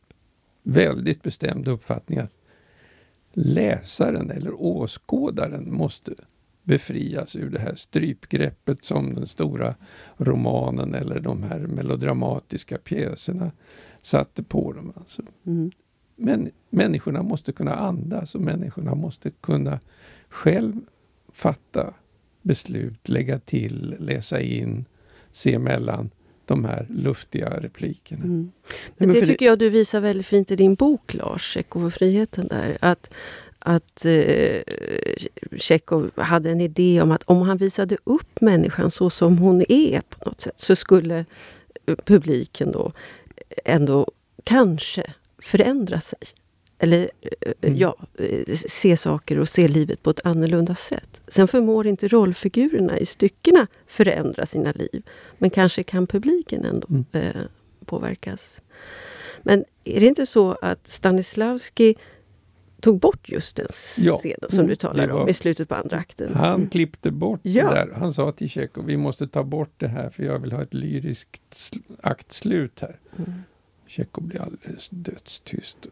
[0.62, 2.32] väldigt bestämd uppfattning att
[3.32, 6.14] läsaren eller åskådaren måste
[6.62, 9.74] befrias ur det här strypgreppet som den stora
[10.16, 13.52] romanen eller de här melodramatiska pjäserna
[14.02, 14.92] satte på dem.
[14.96, 15.22] Alltså.
[15.46, 15.70] Mm.
[16.16, 19.80] Men människorna måste kunna andas och människorna måste kunna
[20.28, 20.74] själv
[21.32, 21.94] fatta
[22.42, 24.84] beslut, lägga till, läsa in,
[25.32, 26.10] se mellan
[26.44, 28.24] de här luftiga replikerna.
[28.24, 28.52] Mm.
[28.96, 32.78] Men det tycker jag du visar väldigt fint i din bok Lars, Ekofriheten där.
[32.80, 33.10] Att,
[33.58, 34.62] att eh,
[35.56, 40.00] Tjechov hade en idé om att om han visade upp människan så som hon är
[40.00, 41.24] på något sätt så skulle
[41.86, 42.92] eh, publiken då
[43.64, 44.10] ändå
[44.44, 45.14] kanske
[45.46, 46.18] förändra sig
[46.78, 47.76] eller eh, mm.
[47.78, 51.22] ja, eh, se saker och se livet på ett annorlunda sätt.
[51.28, 55.02] Sen förmår inte rollfigurerna i styckena förändra sina liv.
[55.38, 57.04] Men kanske kan publiken ändå mm.
[57.12, 57.42] eh,
[57.84, 58.62] påverkas.
[59.42, 61.94] Men är det inte så att Stanislavski
[62.80, 65.96] tog bort just den scenen ja, som du mm, talar om i slutet på andra
[65.96, 66.34] akten?
[66.34, 67.68] Han klippte bort ja.
[67.68, 67.92] det där.
[67.96, 70.74] Han sa till Tjechov, vi måste ta bort det här för jag vill ha ett
[70.74, 72.98] lyriskt aktslut här.
[73.18, 73.32] Mm.
[73.86, 75.86] Tjechov blev alldeles dödstyst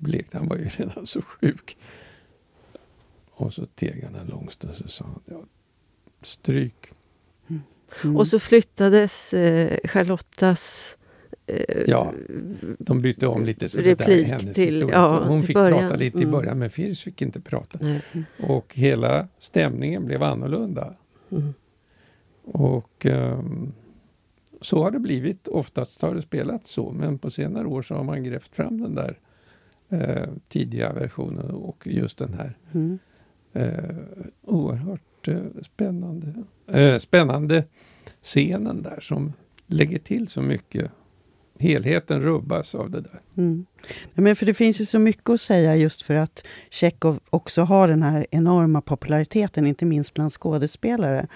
[0.00, 0.34] blekt.
[0.34, 1.76] Han var ju redan så sjuk.
[3.30, 5.42] Och så teg han en lång stund så sa han, ja,
[6.22, 6.90] stryk.
[7.48, 8.16] Mm.
[8.16, 10.96] Och så flyttades eh, Charlottas
[11.46, 12.12] eh, Ja,
[12.78, 13.68] de bytte om lite.
[13.68, 14.94] Så replik det där hennes till, historia.
[14.94, 15.80] Ja, Hon fick början.
[15.80, 16.32] prata lite i mm.
[16.32, 17.78] början, men Firs fick inte prata.
[17.82, 18.02] Nej.
[18.38, 20.94] Och hela stämningen blev annorlunda.
[21.30, 21.54] Mm.
[22.44, 23.72] Och um,
[24.60, 25.48] så har det blivit.
[25.48, 28.94] Oftast har det spelats så, men på senare år så har man grävt fram den
[28.94, 29.18] där
[29.88, 32.98] eh, tidiga versionen och just den här mm.
[33.52, 33.96] eh,
[34.42, 36.34] oerhört eh, spännande,
[36.66, 37.64] eh, spännande
[38.22, 39.32] scenen där som
[39.66, 40.90] lägger till så mycket
[41.60, 43.20] helheten rubbas av det där.
[43.36, 43.66] Mm.
[44.14, 47.88] men för det finns ju så mycket att säga just för att Tjechov också har
[47.88, 51.26] den här enorma populariteten, inte minst bland skådespelare.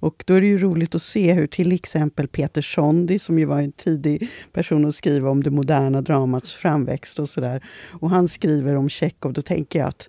[0.00, 3.44] Och då är det ju roligt att se hur till exempel Peter Sondi, som ju
[3.44, 7.64] var en tidig person att skriva om det moderna dramats framväxt och sådär.
[8.00, 10.08] Och han skriver om Tjechov, då tänker jag att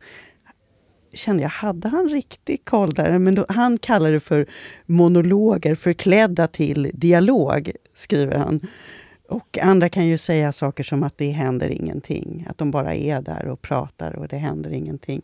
[1.13, 3.17] kände jag, hade han riktig koll där?
[3.17, 4.45] Men då, han kallar det för
[4.86, 8.67] monologer förklädda till dialog, skriver han.
[9.31, 12.45] Och andra kan ju säga saker som att det händer ingenting.
[12.49, 15.21] Att de bara är där och pratar och det händer ingenting.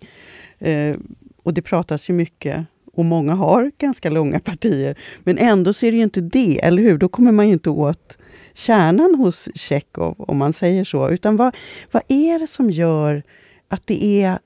[0.59, 0.95] Eh,
[1.43, 4.99] och det pratas ju mycket och många har ganska långa partier.
[5.23, 6.97] Men ändå så är det ju inte det, eller hur?
[6.97, 8.17] Då kommer man ju inte åt
[8.53, 11.09] kärnan hos Tjechov, om man säger så.
[11.09, 11.55] Utan vad,
[11.91, 13.23] vad är det som gör
[13.67, 14.39] att det är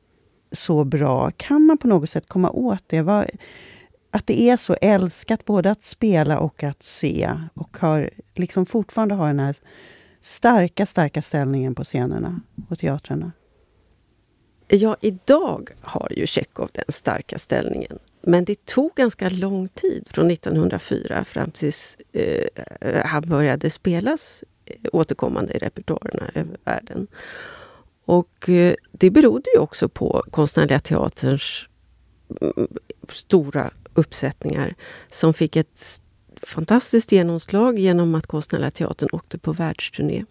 [0.52, 1.32] så bra?
[1.38, 3.02] Kan man på något sätt komma åt det?
[3.02, 3.26] Vad,
[4.12, 9.16] att det är så älskat både att spela och att se och har, liksom fortfarande
[9.16, 9.56] har den här
[10.22, 13.32] starka, starka ställningen på scenerna och teatrarna.
[14.68, 18.00] Ja, idag har ju Tjechov den starka ställningen.
[18.22, 24.76] Men det tog ganska lång tid, från 1904 fram tills eh, han började spelas eh,
[24.94, 27.08] återkommande i repertoarerna över världen.
[28.06, 31.68] Och eh, det berodde ju också på Konstnärliga Teaterns
[33.10, 34.76] stora uppsättningar
[35.08, 36.02] som fick ett
[36.42, 40.26] fantastiskt genomslag genom att Konstnärliga Teatern åkte på världsturné.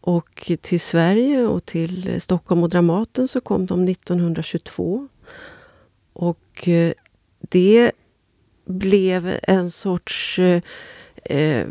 [0.00, 5.08] Och till Sverige och till eh, Stockholm och Dramaten så kom de 1922.
[6.12, 6.92] Och eh,
[7.40, 7.92] det
[8.64, 10.38] blev en sorts...
[10.38, 10.62] Eh,
[11.24, 11.66] eh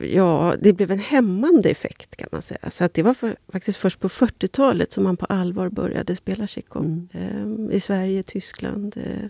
[0.00, 2.70] ja, det blev en hämmande effekt kan man säga.
[2.70, 6.46] Så att det var för, faktiskt först på 40-talet som man på allvar började spela
[6.46, 6.84] Tjechov.
[6.84, 7.68] Mm.
[7.68, 9.28] Eh, I Sverige, Tyskland, eh,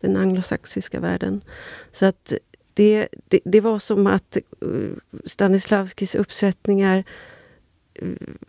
[0.00, 1.44] den anglosaxiska världen.
[1.92, 2.32] Så att
[2.74, 4.92] det, det, det var som att uh,
[5.24, 7.04] Stanislavskis uppsättningar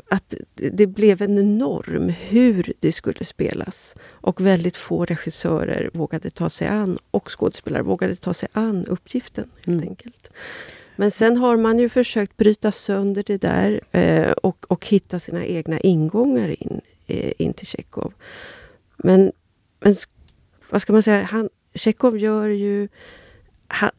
[0.09, 3.95] att det blev en norm hur det skulle spelas.
[4.09, 9.49] Och väldigt få regissörer vågade ta sig an, och skådespelare vågade ta sig an uppgiften.
[9.55, 9.89] helt mm.
[9.89, 10.31] enkelt.
[10.95, 15.45] Men sen har man ju försökt bryta sönder det där eh, och, och hitta sina
[15.45, 18.13] egna ingångar in, eh, in till Tjechov.
[18.97, 19.31] Men,
[19.79, 19.95] men
[20.69, 22.87] vad ska man säga, han, Tjechov gör ju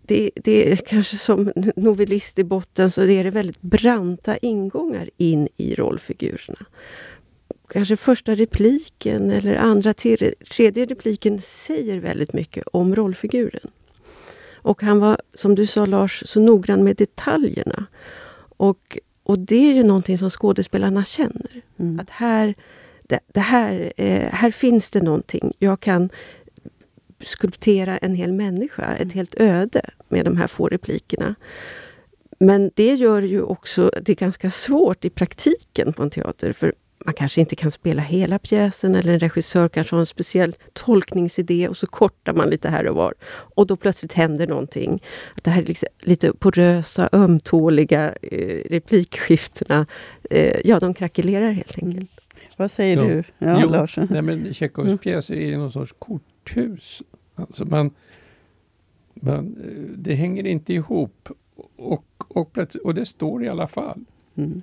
[0.02, 5.10] det, det, är kanske som novellist i botten så det är det väldigt branta ingångar
[5.16, 6.66] in i rollfigurerna.
[7.68, 13.70] Kanske första repliken eller andra, tredje repliken säger väldigt mycket om rollfiguren.
[14.66, 17.86] Och han var, som du sa Lars, så noggrann med detaljerna.
[18.56, 21.62] Och, och det är ju någonting som skådespelarna känner.
[21.78, 22.00] Mm.
[22.00, 22.54] Att här,
[23.02, 25.52] det, det här, eh, här finns det någonting.
[25.58, 26.10] Jag kan
[27.20, 31.34] skulptera en hel människa, ett helt öde med de här få replikerna.
[32.38, 36.52] Men det gör ju också det ganska svårt i praktiken på en teater.
[36.52, 36.74] För
[37.06, 41.68] man kanske inte kan spela hela pjäsen eller en regissör kanske har en speciell tolkningsidé
[41.68, 43.14] och så kortar man lite här och var.
[43.28, 45.02] Och då plötsligt händer någonting.
[45.34, 49.86] Att det här liksom, lite porösa, ömtåliga eh, replikskiftena,
[50.30, 52.10] eh, ja de krackelerar helt enkelt.
[52.56, 53.08] Vad säger jo.
[53.08, 53.96] du, ja, jo, Lars?
[54.10, 54.98] Nej, men Tjechovs mm.
[54.98, 57.02] pjäser är någon sorts korthus.
[57.34, 57.90] Alltså man,
[59.14, 59.56] man,
[59.96, 61.28] det hänger inte ihop.
[61.76, 64.04] Och, och, och det står i alla fall.
[64.36, 64.62] Mm.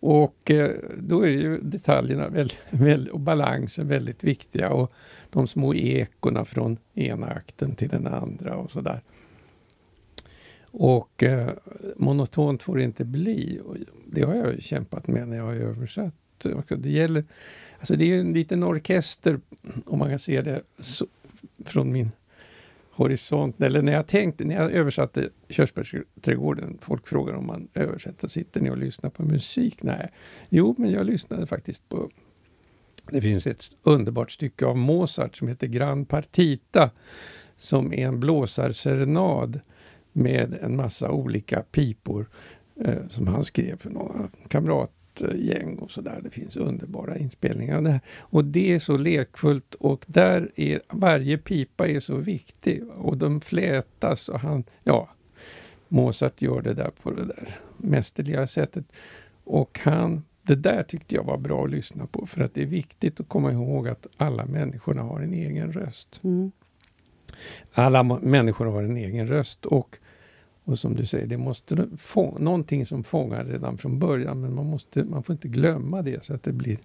[0.00, 2.28] Och eh, då är ju detaljerna
[2.70, 4.70] väl, och balansen väldigt viktiga.
[4.70, 4.92] Och
[5.30, 9.00] de små ekona från ena akten till den andra och sådär.
[10.72, 11.50] Och eh,
[11.96, 13.60] monotont får det inte bli.
[14.06, 16.14] Det har jag kämpat med när jag har översatt
[16.68, 17.24] det gäller,
[17.78, 19.40] alltså det är en liten orkester,
[19.86, 21.06] om man kan se det så,
[21.64, 22.10] från min
[23.04, 23.60] horisont.
[23.60, 28.70] Eller när jag tänkte, när jag översatte Körsbärsträdgården, folk frågar om man översätter, sitter ni
[28.70, 29.82] och lyssnar på musik?
[29.82, 30.10] Nej.
[30.48, 32.10] Jo, men jag lyssnade faktiskt på
[33.10, 36.90] det finns ett underbart stycke av Mozart som heter Gran Partita
[37.56, 39.60] som är en blåsarserenad
[40.12, 42.28] med en massa olika pipor
[42.84, 44.92] eh, som han skrev för några kamrat
[45.34, 46.20] gäng och sådär.
[46.22, 48.00] Det finns underbara inspelningar av det här.
[48.18, 53.40] Och det är så lekfullt och där är varje pipa är så viktig och de
[53.40, 55.08] flätas och han, ja,
[55.88, 58.84] Mozart gör det där på det där mästerliga sättet.
[59.44, 62.66] Och han, det där tyckte jag var bra att lyssna på för att det är
[62.66, 66.20] viktigt att komma ihåg att alla människorna har en egen röst.
[66.24, 66.52] Mm.
[67.72, 69.98] Alla människor har en egen röst och
[70.64, 74.66] och som du säger, det måste få någonting som fångar redan från början, men man,
[74.66, 76.78] måste, man får inte glömma det så att det blir...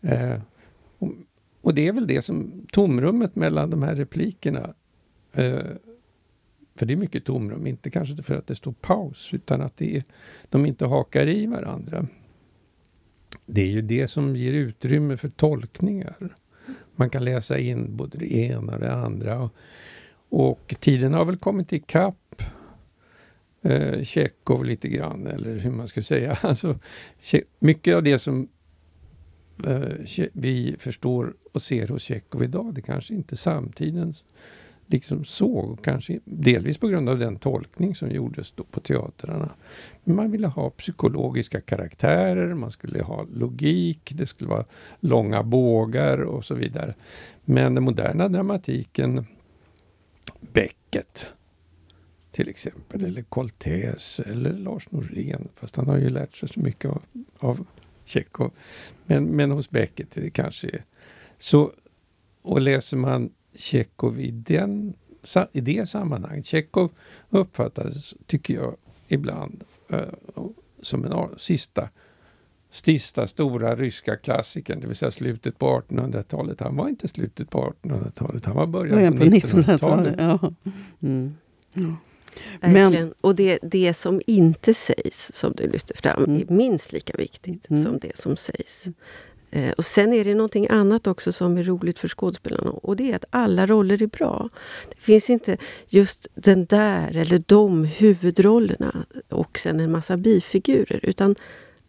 [0.00, 0.40] Eh,
[0.98, 1.12] och,
[1.60, 4.74] och, det är väl det som tomrummet mellan de här replikerna.
[5.32, 5.58] Eh,
[6.74, 9.96] för det är mycket tomrum, inte kanske för att det står paus, utan att det
[9.96, 10.04] är,
[10.48, 12.06] de inte hakar i varandra.
[13.46, 16.34] Det är ju det som ger utrymme för tolkningar.
[16.96, 19.42] Man kan läsa in både det ena och det andra.
[19.42, 19.52] Och,
[20.28, 22.42] och tiden har väl kommit ikapp
[23.62, 26.38] eh, Tjechov lite grann, eller hur man ska säga.
[26.42, 26.78] Alltså,
[27.58, 28.48] mycket av det som
[29.66, 34.14] eh, vi förstår och ser hos Tjechov idag, det kanske inte samtiden
[34.90, 39.50] liksom såg, kanske delvis på grund av den tolkning som gjordes då på teatrarna.
[40.04, 44.64] Men man ville ha psykologiska karaktärer, man skulle ha logik, det skulle vara
[45.00, 46.94] långa bågar och så vidare.
[47.44, 49.26] Men den moderna dramatiken,
[50.40, 51.30] Beckett,
[52.30, 56.90] till exempel, eller Coltés eller Lars Norén, fast han har ju lärt sig så mycket
[56.90, 57.02] av,
[57.38, 57.66] av
[58.04, 58.50] Tjechov.
[59.06, 60.84] Men, men hos Beckett det kanske är
[61.38, 61.72] så.
[62.42, 64.94] Och läser man Tjechov i, den,
[65.52, 66.92] i det sammanhanget, Tjechov
[67.30, 68.76] uppfattades, tycker jag,
[69.08, 70.48] ibland uh,
[70.82, 71.88] som en sista
[72.70, 76.60] sista stora ryska klassikern, det vill säga slutet på 1800-talet.
[76.60, 80.06] Han var inte slutet på 1800-talet, han var början, början på 1900-talet.
[80.06, 80.52] 1900 ja.
[81.08, 81.34] Mm.
[81.74, 81.96] Ja.
[82.60, 82.92] Verkligen.
[82.92, 86.40] Men, och det, det som inte sägs, som du lyfter fram, mm.
[86.40, 87.84] är minst lika viktigt mm.
[87.84, 88.88] som det som sägs.
[89.50, 93.12] Eh, och Sen är det någonting annat också som är roligt för skådespelarna och det
[93.12, 94.48] är att alla roller är bra.
[94.94, 95.56] Det finns inte
[95.88, 101.36] just den där eller de huvudrollerna och sen en massa bifigurer utan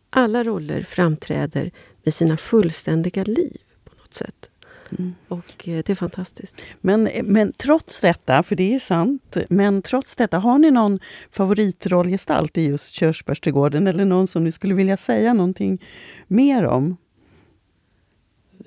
[0.10, 1.72] alla roller framträder
[2.04, 4.51] med sina fullständiga liv på något sätt.
[5.00, 5.16] Mm.
[5.28, 6.62] Och eh, det är fantastiskt.
[6.82, 11.00] Men, men trots detta, för det är ju sant, men trots detta, har ni någon
[11.32, 15.82] favoritrollgestalt i just Körsbärsträdgården eller någon som ni skulle vilja säga någonting
[16.28, 16.98] mer om?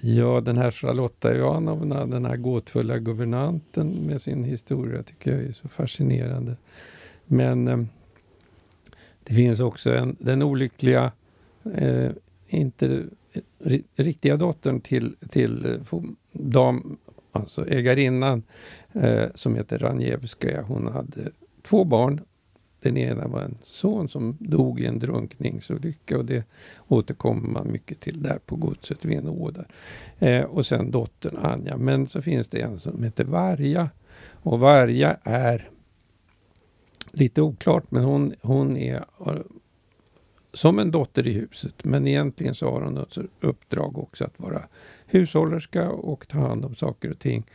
[0.01, 5.53] Ja, den här Charlotta Ivanovna, den här gåtfulla guvernanten med sin historia tycker jag är
[5.53, 6.57] så fascinerande.
[7.27, 7.79] Men eh,
[9.25, 11.13] det finns också en, den olyckliga,
[11.75, 12.11] eh,
[12.49, 13.03] inte
[13.97, 16.01] riktiga dottern till, till eh,
[16.33, 16.97] dam,
[17.33, 18.43] alltså ägarinnan
[18.93, 20.63] eh, som heter Ranjevskaja.
[20.63, 21.31] Hon hade
[21.63, 22.21] två barn.
[22.81, 26.45] Den ena var en son som dog i en drunkningsolycka och det
[26.89, 29.53] återkommer man mycket till där på godset vid en å
[30.19, 31.77] eh, Och sen dottern Anja.
[31.77, 33.91] Men så finns det en som heter Varja.
[34.31, 35.69] Och Varja är
[37.11, 39.05] lite oklart men hon, hon är
[40.55, 41.85] som en dotter i huset.
[41.85, 44.63] Men egentligen så har hon ett uppdrag också att vara
[45.07, 47.47] hushållerska och ta hand om saker och ting.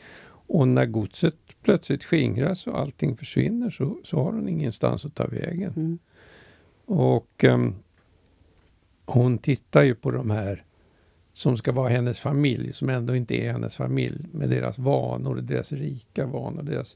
[0.48, 5.28] Och när godset plötsligt skingras och allting försvinner så, så har hon ingenstans att ta
[5.28, 5.74] vägen.
[5.76, 6.00] Mm.
[6.86, 7.76] Och um,
[9.06, 10.64] hon tittar ju på de här
[11.34, 15.72] som ska vara hennes familj, som ändå inte är hennes familj, med deras vanor, deras
[15.72, 16.96] rika vanor, deras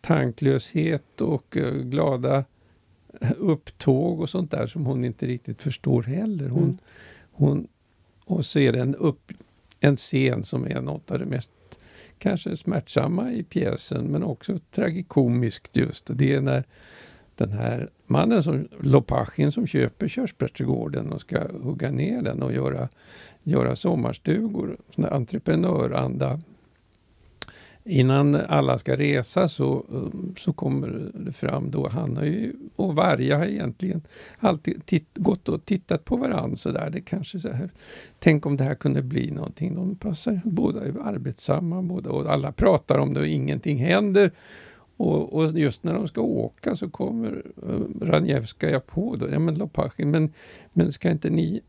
[0.00, 2.44] tanklöshet och uh, glada
[3.38, 6.48] upptåg och sånt där som hon inte riktigt förstår heller.
[6.48, 6.78] Hon, mm.
[7.32, 7.68] hon,
[8.24, 9.32] och så är det en, upp,
[9.80, 11.50] en scen som är något av det mest
[12.18, 16.04] kanske smärtsamma i pjäsen men också tragikomiskt just.
[16.06, 16.64] Det är när
[17.36, 22.88] den här mannen, som, Lopachin, som köper körsbärsträdgården och ska hugga ner den och göra,
[23.42, 26.40] göra sommarstugor, sån entreprenöranda
[27.84, 29.84] Innan alla ska resa så,
[30.38, 34.02] så kommer det fram då, han har ju, och Varga har egentligen
[34.38, 36.90] alltid titt, gått och tittat på varandra så där.
[36.90, 37.70] Det kanske så här,
[38.18, 39.74] tänk om det här kunde bli någonting.
[39.74, 44.32] De passar, båda är arbetsamma, båda, och alla pratar om det och ingenting händer.
[44.96, 49.54] Och, och just när de ska åka så kommer eh, Ranjevskaja på då, ja men
[49.54, 50.32] Lopachin, men,
[50.72, 51.60] men ska inte ni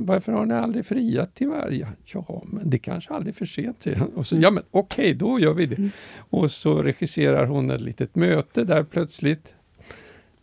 [0.00, 1.96] varför har ni aldrig friat till vargar?
[2.04, 4.08] Ja, men det kanske aldrig är för sent, säger han.
[4.08, 5.78] Och så, ja, men okej, okay, då gör vi det.
[5.78, 5.90] Mm.
[6.16, 9.54] Och så regisserar hon ett litet möte där plötsligt.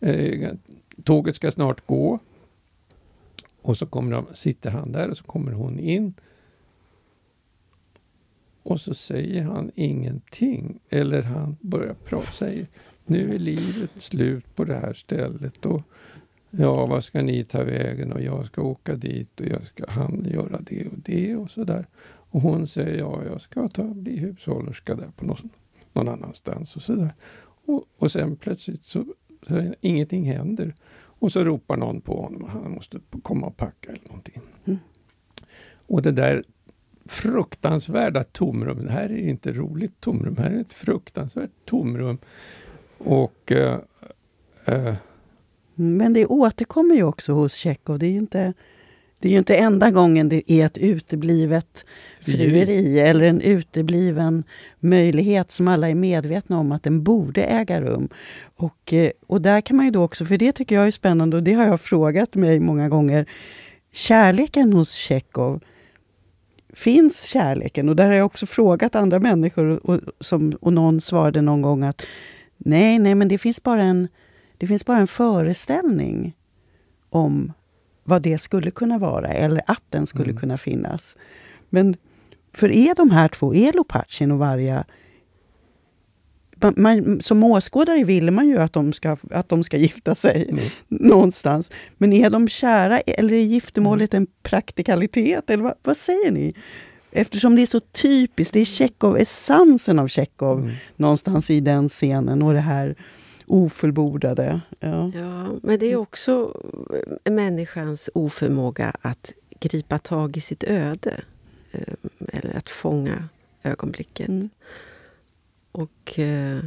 [0.00, 0.50] Eh,
[1.04, 2.18] tåget ska snart gå.
[3.62, 6.14] Och så kommer de, sitter han där och så kommer hon in.
[8.62, 10.78] Och så säger han ingenting.
[10.90, 12.66] Eller han börjar prata, säger
[13.06, 15.66] nu är livet slut på det här stället.
[15.66, 15.82] Och
[16.50, 20.26] Ja, vad ska ni ta vägen och jag ska åka dit och jag ska han
[20.30, 21.86] göra det och det och sådär.
[22.02, 25.50] Och hon säger ja, jag ska ta, bli hushållerska där på någon,
[25.92, 27.14] någon annanstans och sådär.
[27.66, 29.04] Och, och sen plötsligt så,
[29.48, 30.74] så ingenting händer.
[30.92, 34.40] Och så ropar någon på honom att han måste komma och packa eller någonting.
[34.64, 34.78] Mm.
[35.86, 36.44] Och det där
[37.04, 42.18] fruktansvärda tomrum, det här är inte roligt tomrum, det här är ett fruktansvärt tomrum.
[42.98, 43.78] Och uh,
[44.68, 44.94] uh,
[45.80, 47.98] men det återkommer ju också hos Tjechov.
[47.98, 48.52] Det är ju inte,
[49.18, 51.84] det är ju inte enda gången det är ett uteblivet
[52.20, 54.44] frieri eller en utebliven
[54.80, 58.08] möjlighet som alla är medvetna om att den borde äga rum.
[58.56, 61.36] Och, eh, och där kan man ju då också, för det tycker jag är spännande
[61.36, 63.26] och det har jag frågat mig många gånger.
[63.92, 65.60] Kärleken hos Tjechov,
[66.72, 67.88] finns kärleken?
[67.88, 71.82] Och där har jag också frågat andra människor och, som, och någon svarade någon gång
[71.82, 72.06] att
[72.56, 74.08] nej, nej, men det finns bara en
[74.60, 76.36] det finns bara en föreställning
[77.10, 77.52] om
[78.04, 80.40] vad det skulle kunna vara, eller att den skulle mm.
[80.40, 81.16] kunna finnas.
[81.70, 81.96] Men
[82.52, 84.84] för är de här två, är Lopatchin och Varga
[86.76, 90.64] man, som åskådare vill man ju att de ska, att de ska gifta sig mm.
[90.88, 91.72] någonstans.
[91.98, 95.50] Men är de kära eller är giftermålet en praktikalitet?
[95.50, 96.54] Eller vad, vad, säger ni?
[97.12, 100.74] Eftersom det är så typiskt, det är Tjechov, essensen av Tjechov mm.
[100.96, 102.96] någonstans i den scenen och det här
[103.50, 104.60] ofullbordade.
[104.80, 105.12] Ja.
[105.14, 106.62] ja, men det är också
[107.24, 111.20] människans oförmåga att gripa tag i sitt öde.
[111.72, 111.94] Eh,
[112.32, 113.28] eller att fånga
[113.62, 114.28] ögonblicket.
[114.28, 114.48] Mm.
[115.72, 116.64] Och eh,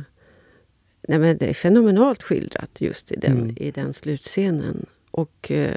[1.07, 3.57] nej men det är fenomenalt skildrat just i den, mm.
[3.59, 4.85] i den slutscenen.
[5.11, 5.75] Och eh,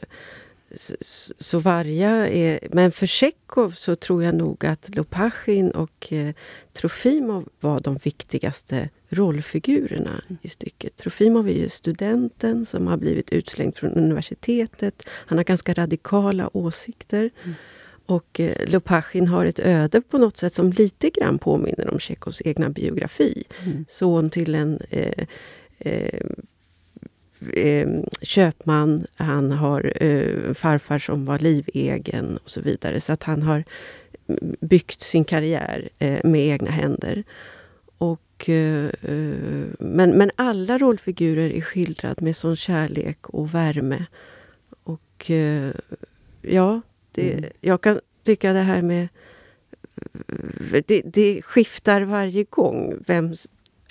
[1.39, 2.59] så, Varja är...
[2.71, 6.35] Men för Tjechov så tror jag nog att Lopachin och eh,
[6.73, 10.39] Trofimov var de viktigaste rollfigurerna mm.
[10.43, 10.97] i stycket.
[10.97, 15.03] Trofimov är ju studenten som har blivit utslängd från universitetet.
[15.09, 17.31] Han har ganska radikala åsikter.
[17.45, 17.55] Mm.
[18.07, 22.43] Och eh, Lopachin har ett öde på något sätt som lite grann påminner om Tjechovs
[22.45, 23.45] egna biografi.
[23.65, 23.85] Mm.
[23.89, 25.27] Son till en eh,
[25.79, 26.21] eh,
[27.53, 27.89] eh,
[28.23, 33.01] köpman, han har eh, farfar som var livegen och så vidare.
[33.01, 33.65] Så att han har
[34.61, 37.25] byggt sin karriär eh, med egna händer.
[37.99, 38.91] Och, eh,
[39.79, 44.07] men, men alla rollfigurer är skildrade med sån kärlek och värme.
[44.85, 45.71] Och eh,
[46.43, 46.81] ja,
[47.13, 47.51] det, mm.
[47.61, 49.09] jag kan tycka det här med
[50.87, 53.35] det, det, skiftar varje gång vem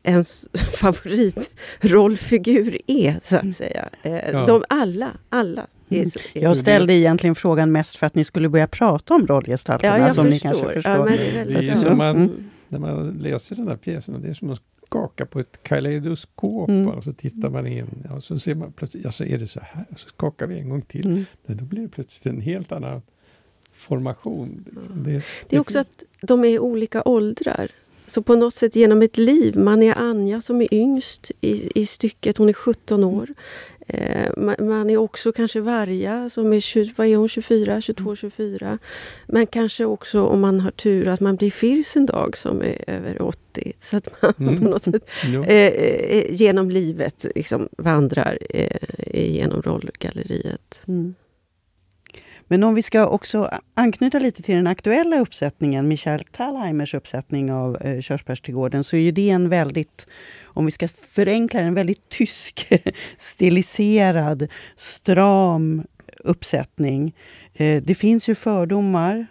[0.05, 3.53] ens favoritrollfigur är, så att mm.
[3.53, 3.89] säga.
[4.03, 4.45] Eh, ja.
[4.45, 5.67] De alla, alla.
[5.89, 6.09] Mm.
[6.33, 9.99] Jag ställde egentligen frågan mest för att ni skulle börja prata om rollgestalterna.
[9.99, 10.49] Ja, jag som förstår.
[10.49, 10.91] Ni kanske förstår.
[10.91, 12.49] Ja, det är, det är som man, mm.
[12.67, 16.87] när man läser den här pjäsen, det är som att skaka på ett kaleidoskop mm.
[16.87, 19.59] och så tittar man in och så ser man plötsligt, ja så är det så
[19.59, 21.05] här, och så skakar vi en gång till.
[21.05, 21.25] Mm.
[21.43, 23.01] då blir det plötsligt en helt annan
[23.73, 24.65] formation.
[24.75, 25.03] Liksom.
[25.03, 27.71] Det, det, är också att de är olika åldrar.
[28.07, 29.57] Så på något sätt genom ett liv.
[29.57, 33.29] Man är Anja som är yngst i, i stycket, hon är 17 år.
[33.87, 38.77] Eh, man är också kanske Varja som är, 20, vad är hon, 24, 22, 24.
[39.27, 42.83] Men kanske också om man har tur att man blir Firs en dag som är
[42.87, 43.73] över 80.
[43.79, 44.59] Så att man mm.
[44.59, 45.09] på något sätt
[45.47, 50.81] eh, eh, genom livet liksom vandrar eh, genom rollgalleriet.
[50.87, 51.15] Mm.
[52.47, 57.77] Men om vi ska också anknyta lite till den aktuella uppsättningen, Michael Thalheimers uppsättning av
[57.81, 60.07] eh, Körsbärsträdgården, så är ju det en väldigt,
[60.43, 62.73] om vi ska förenkla en väldigt tysk,
[63.17, 65.83] stiliserad, stram
[66.19, 67.15] uppsättning.
[67.53, 69.27] Eh, det finns ju fördomar,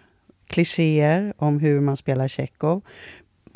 [0.47, 2.81] klichéer om hur man spelar Tjechov.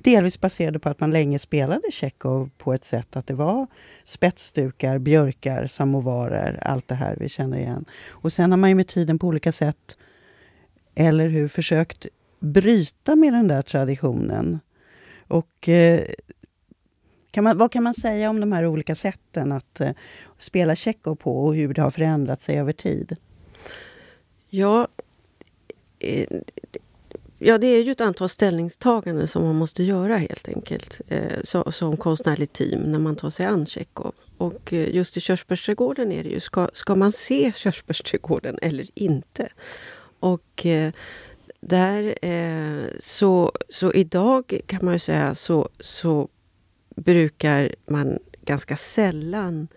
[0.03, 3.67] Delvis baserade på att man länge spelade Tjechov på ett sätt att det var
[4.03, 7.85] spetsdukar, björkar, samovarer, allt det här vi känner igen.
[8.09, 9.97] Och sen har man ju med tiden på olika sätt,
[10.95, 12.07] eller hur, försökt
[12.39, 14.59] bryta med den där traditionen.
[15.27, 16.01] Och eh,
[17.31, 19.91] kan man, vad kan man säga om de här olika sätten att eh,
[20.37, 23.15] spela Tjechov på och hur det har förändrat sig över tid?
[24.49, 24.87] Ja,
[25.99, 26.27] eh,
[27.41, 31.71] Ja, det är ju ett antal ställningstaganden som man måste göra helt enkelt eh, så,
[31.71, 34.13] som konstnärligt team när man tar sig an Tjechov.
[34.37, 39.49] Och eh, just i Körsbärsträdgården är det ju, ska, ska man se Körsbärsträdgården eller inte?
[40.19, 40.93] Och eh,
[41.61, 46.29] där, eh, så, så idag kan man ju säga så, så
[46.95, 49.67] brukar man ganska sällan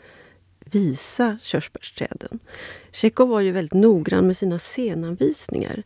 [0.65, 2.39] visa körsbärsträden.
[2.93, 5.83] Tjechov var ju väldigt noggrann med sina scenanvisningar.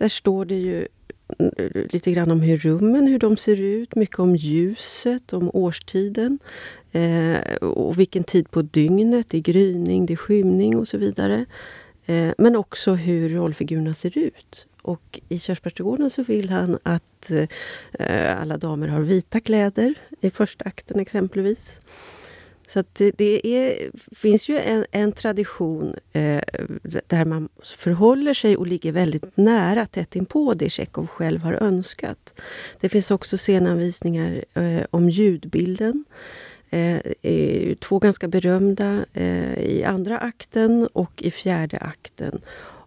[0.00, 0.86] Där står det ju
[1.38, 6.38] eh, lite grann om hur rummen hur de ser ut, mycket om ljuset, om årstiden
[6.92, 11.44] eh, och vilken tid på dygnet, det är gryning, det är skymning och så vidare.
[12.06, 14.66] Eh, men också hur rollfigurerna ser ut.
[14.82, 17.30] Och i Körsbärsträdgården så vill han att
[17.92, 21.80] eh, alla damer har vita kläder i första akten exempelvis.
[22.72, 26.42] Så det, det är, finns ju en, en tradition eh,
[27.06, 27.48] där man
[27.78, 32.40] förhåller sig och ligger väldigt nära, tätt inpå det Tjechov själv har önskat.
[32.80, 36.04] Det finns också scenanvisningar eh, om ljudbilden.
[36.70, 42.40] Eh, två ganska berömda eh, i andra akten och i fjärde akten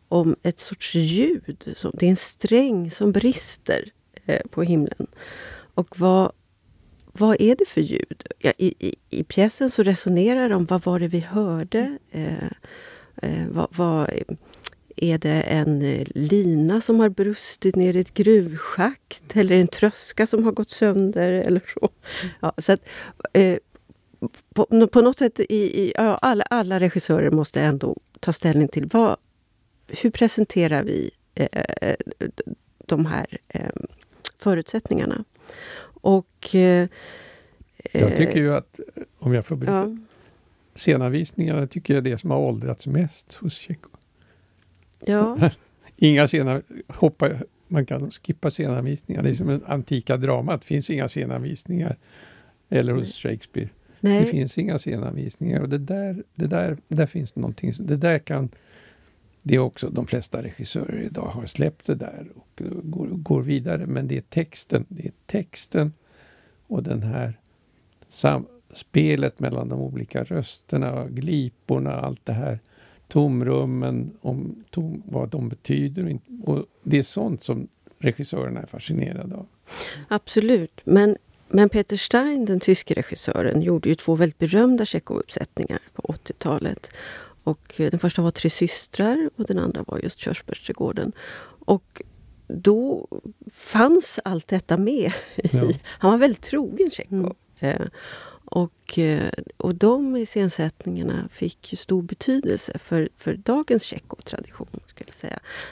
[0.08, 1.74] om ett sorts ljud.
[1.76, 3.92] Som, det är en sträng som brister
[4.26, 5.08] eh, på himlen.
[5.74, 6.32] Och vad
[7.14, 8.24] vad är det för ljud?
[8.40, 11.98] Ja, i, i, I pjäsen så resonerar de vad var det vi hörde?
[12.12, 12.44] Eh,
[13.16, 14.10] eh, vad, vad,
[14.96, 19.36] är det en eh, lina som har brustit ner i ett gruvschakt?
[19.36, 21.32] Eller en tröska som har gått sönder?
[21.32, 21.90] Eller så.
[22.40, 22.90] Ja, så att,
[23.34, 23.58] eh,
[24.54, 28.90] på, på, något sätt, i, i, ja, alla, alla regissörer måste ändå ta ställning till
[28.94, 29.18] vad,
[29.88, 31.96] hur presenterar vi eh, eh
[32.86, 33.70] de här eh,
[34.38, 35.24] förutsättningarna?
[36.04, 36.56] Och...
[36.56, 36.88] Eh,
[37.92, 38.80] jag tycker ju att,
[39.20, 39.98] om jag får berätta, ja.
[40.76, 43.92] scenanvisningarna tycker jag är det som har åldrats mest hos Tjechov.
[45.00, 45.50] Ja.
[45.98, 47.30] Inga scener, hoppa,
[47.68, 49.24] man kan skippa scenanvisningar.
[49.24, 51.98] Det är som en antika dramat, det finns inga scenanvisningar.
[52.70, 53.70] Eller hos Shakespeare.
[54.00, 54.20] Nej.
[54.20, 58.50] Det finns inga scenanvisningar och det där, det där, där finns någonting, det där kan
[59.44, 63.42] det är också de flesta regissörer idag har släppt det där och eh, går, går
[63.42, 63.86] vidare.
[63.86, 65.94] Men det är texten, det är texten
[66.68, 67.34] och den här
[68.10, 72.60] samspelet mellan de olika rösterna, gliporna, allt det här
[73.08, 76.20] tomrummen, om tom, vad de betyder.
[76.44, 77.68] Och det är sånt som
[78.00, 79.48] regissörerna är fascinerade av.
[80.08, 81.18] Absolut, men,
[81.48, 86.92] men Peter Stein, den tyske regissören, gjorde ju två väldigt berömda Tjechov-uppsättningar på 80-talet.
[87.44, 91.12] Och den första var Tre systrar och den andra var just Körsbärsträdgården.
[91.66, 92.02] Och
[92.48, 93.08] då
[93.52, 95.12] fanns allt detta med.
[95.52, 95.70] Ja.
[95.86, 97.36] Han var väldigt trogen Tjechov.
[97.60, 97.82] Mm.
[97.82, 97.88] Eh,
[98.46, 104.68] och, eh, och de iscensättningarna fick ju stor betydelse för, för dagens Tjechov-tradition.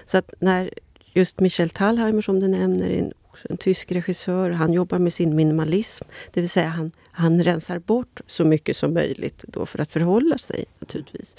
[0.06, 0.70] Så att när
[1.14, 3.14] just Michel Thalheimer som du nämner, en,
[3.50, 6.06] en tysk regissör, han jobbar med sin minimalism.
[6.34, 10.38] Det vill säga han, han rensar bort så mycket som möjligt då för att förhålla
[10.38, 11.36] sig naturligtvis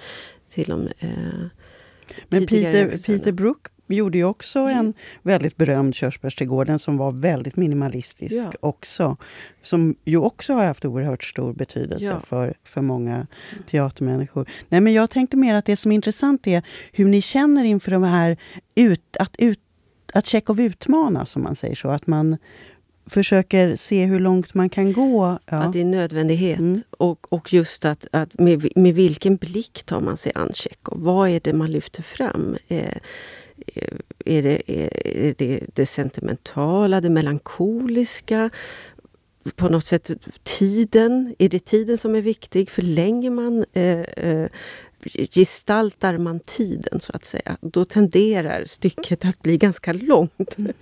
[0.51, 1.11] till de eh,
[2.28, 4.78] Men Peter, Peter Brook gjorde ju också mm.
[4.78, 8.53] en väldigt berömd Körsbärsträdgården som var väldigt minimalistisk ja.
[8.61, 9.16] också.
[9.62, 12.20] Som ju också har haft oerhört stor betydelse ja.
[12.20, 13.26] för, för många
[13.66, 14.49] teatermänniskor.
[14.68, 16.62] Nej, men jag tänkte mer att det som är intressant är
[16.93, 18.36] hur ni känner inför de här
[18.74, 19.61] ut, att, ut,
[20.12, 21.88] att Tjechov utmanas, som man säger så.
[21.88, 22.36] Att man
[23.06, 25.38] försöker se hur långt man kan gå.
[25.46, 25.56] Ja.
[25.56, 26.58] Att det är nödvändighet.
[26.58, 26.82] Mm.
[26.90, 31.02] Och, och just att, att med, med vilken blick tar man sig an Tjechov?
[31.02, 32.56] Vad är det man lyfter fram?
[32.68, 32.96] Eh,
[34.24, 38.50] är det, är det det sentimentala, det melankoliska?
[39.56, 40.10] På något sätt
[40.42, 41.34] tiden.
[41.38, 42.70] Är det tiden som är viktig?
[42.70, 44.48] Förlänger man eh, eh,
[45.30, 50.59] gestaltar man tiden, så att säga, då tenderar stycket att bli ganska långt.
[50.59, 50.72] Mm.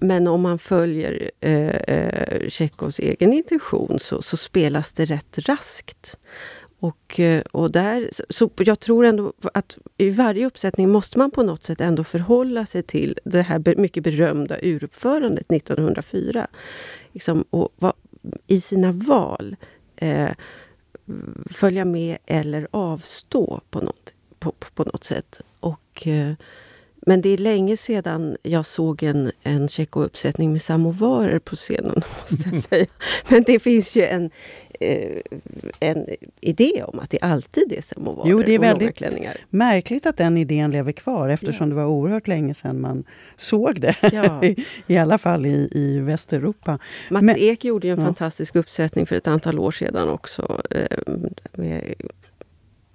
[0.00, 6.18] Men om man följer eh, eh, Tjechovs egen intention så, så, spelas det rätt raskt.
[6.80, 11.42] Och, eh, och där, så jag tror ändå att i varje uppsättning måste man på
[11.42, 16.46] något sätt ändå förhålla sig till det här mycket berömda uruppförandet 1904.
[17.12, 17.92] Liksom, och va,
[18.46, 19.56] I sina val
[19.96, 20.30] eh,
[21.50, 25.40] följa med eller avstå på något, på, på något sätt.
[25.60, 26.06] Och...
[26.06, 26.32] Eh,
[27.06, 31.94] men det är länge sedan jag såg en, en Tjechov-uppsättning med samovarer på scenen,
[32.30, 32.86] måste jag säga.
[33.28, 34.30] Men det finns ju en,
[35.80, 36.06] en
[36.40, 39.02] idé om att det alltid är samovarer Jo, det är väldigt
[39.50, 41.68] märkligt att den idén lever kvar eftersom ja.
[41.68, 43.04] det var oerhört länge sedan man
[43.36, 43.96] såg det.
[44.12, 44.42] Ja.
[44.86, 46.78] I alla fall i, i Västeuropa.
[47.10, 48.04] Mats Men, Ek gjorde en ja.
[48.04, 50.62] fantastisk uppsättning för ett antal år sedan också.
[50.70, 50.98] Eh,
[51.52, 51.94] med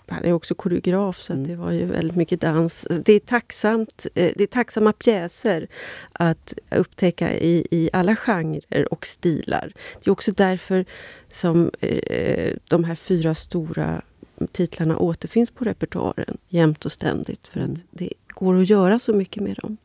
[0.09, 1.47] han är också koreograf, så mm.
[1.47, 2.87] det var ju väldigt mycket dans.
[3.05, 5.67] Det är, tacksamt, eh, det är tacksamma pjäser
[6.11, 9.73] att upptäcka i, i alla genrer och stilar.
[10.03, 10.85] Det är också därför
[11.31, 14.01] som eh, de här fyra stora
[14.51, 17.47] titlarna återfinns på repertoaren jämt och ständigt.
[17.47, 17.81] För att mm.
[17.91, 19.77] det går att göra så mycket med dem.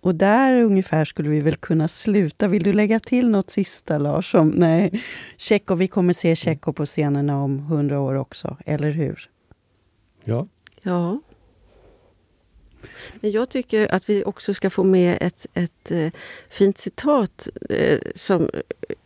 [0.00, 2.48] Och där ungefär skulle vi väl kunna sluta.
[2.48, 4.34] Vill du lägga till något sista, Lars?
[4.34, 5.02] Om, nej,
[5.36, 9.30] Tjechov, vi kommer se Tjechov på scenerna om hundra år också, eller hur?
[10.24, 10.46] Ja.
[10.82, 11.20] Ja.
[13.20, 16.12] Men jag tycker att vi också ska få med ett, ett eh,
[16.50, 18.96] fint citat eh, som eh,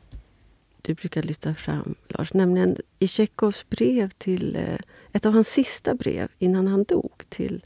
[0.83, 2.35] du brukar lyfta fram, Lars.
[2.35, 4.57] Nämligen i Tjechovs brev till...
[4.57, 4.79] Eh,
[5.15, 7.65] ett av hans sista brev innan han dog till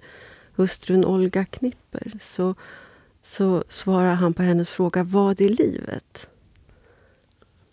[0.54, 2.12] hustrun Olga Knipper.
[2.20, 2.54] Så
[3.28, 6.28] så svarar han på hennes fråga Vad är livet?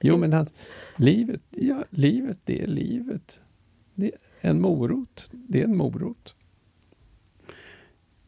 [0.01, 0.49] Jo, men han,
[0.95, 3.39] livet, ja, livet det är livet.
[3.93, 5.30] Det är en morot.
[5.32, 6.36] Det är en morot.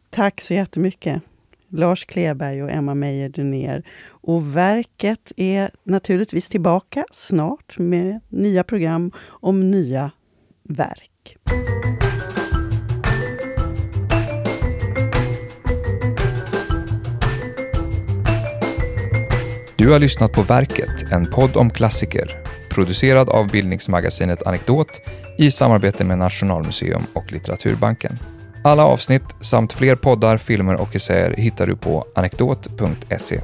[0.09, 1.21] Tack så jättemycket.
[1.67, 3.83] Lars Kleberg och Emma Meijer Dunér.
[4.07, 10.11] Och verket är naturligtvis tillbaka snart med nya program om nya
[10.63, 11.37] verk.
[19.77, 22.37] Du har lyssnat på Verket, en podd om klassiker,
[22.69, 25.01] producerad av bildningsmagasinet Anekdot
[25.37, 28.19] i samarbete med Nationalmuseum och Litteraturbanken.
[28.63, 33.41] Alla avsnitt samt fler poddar, filmer och essäer hittar du på anekdot.se.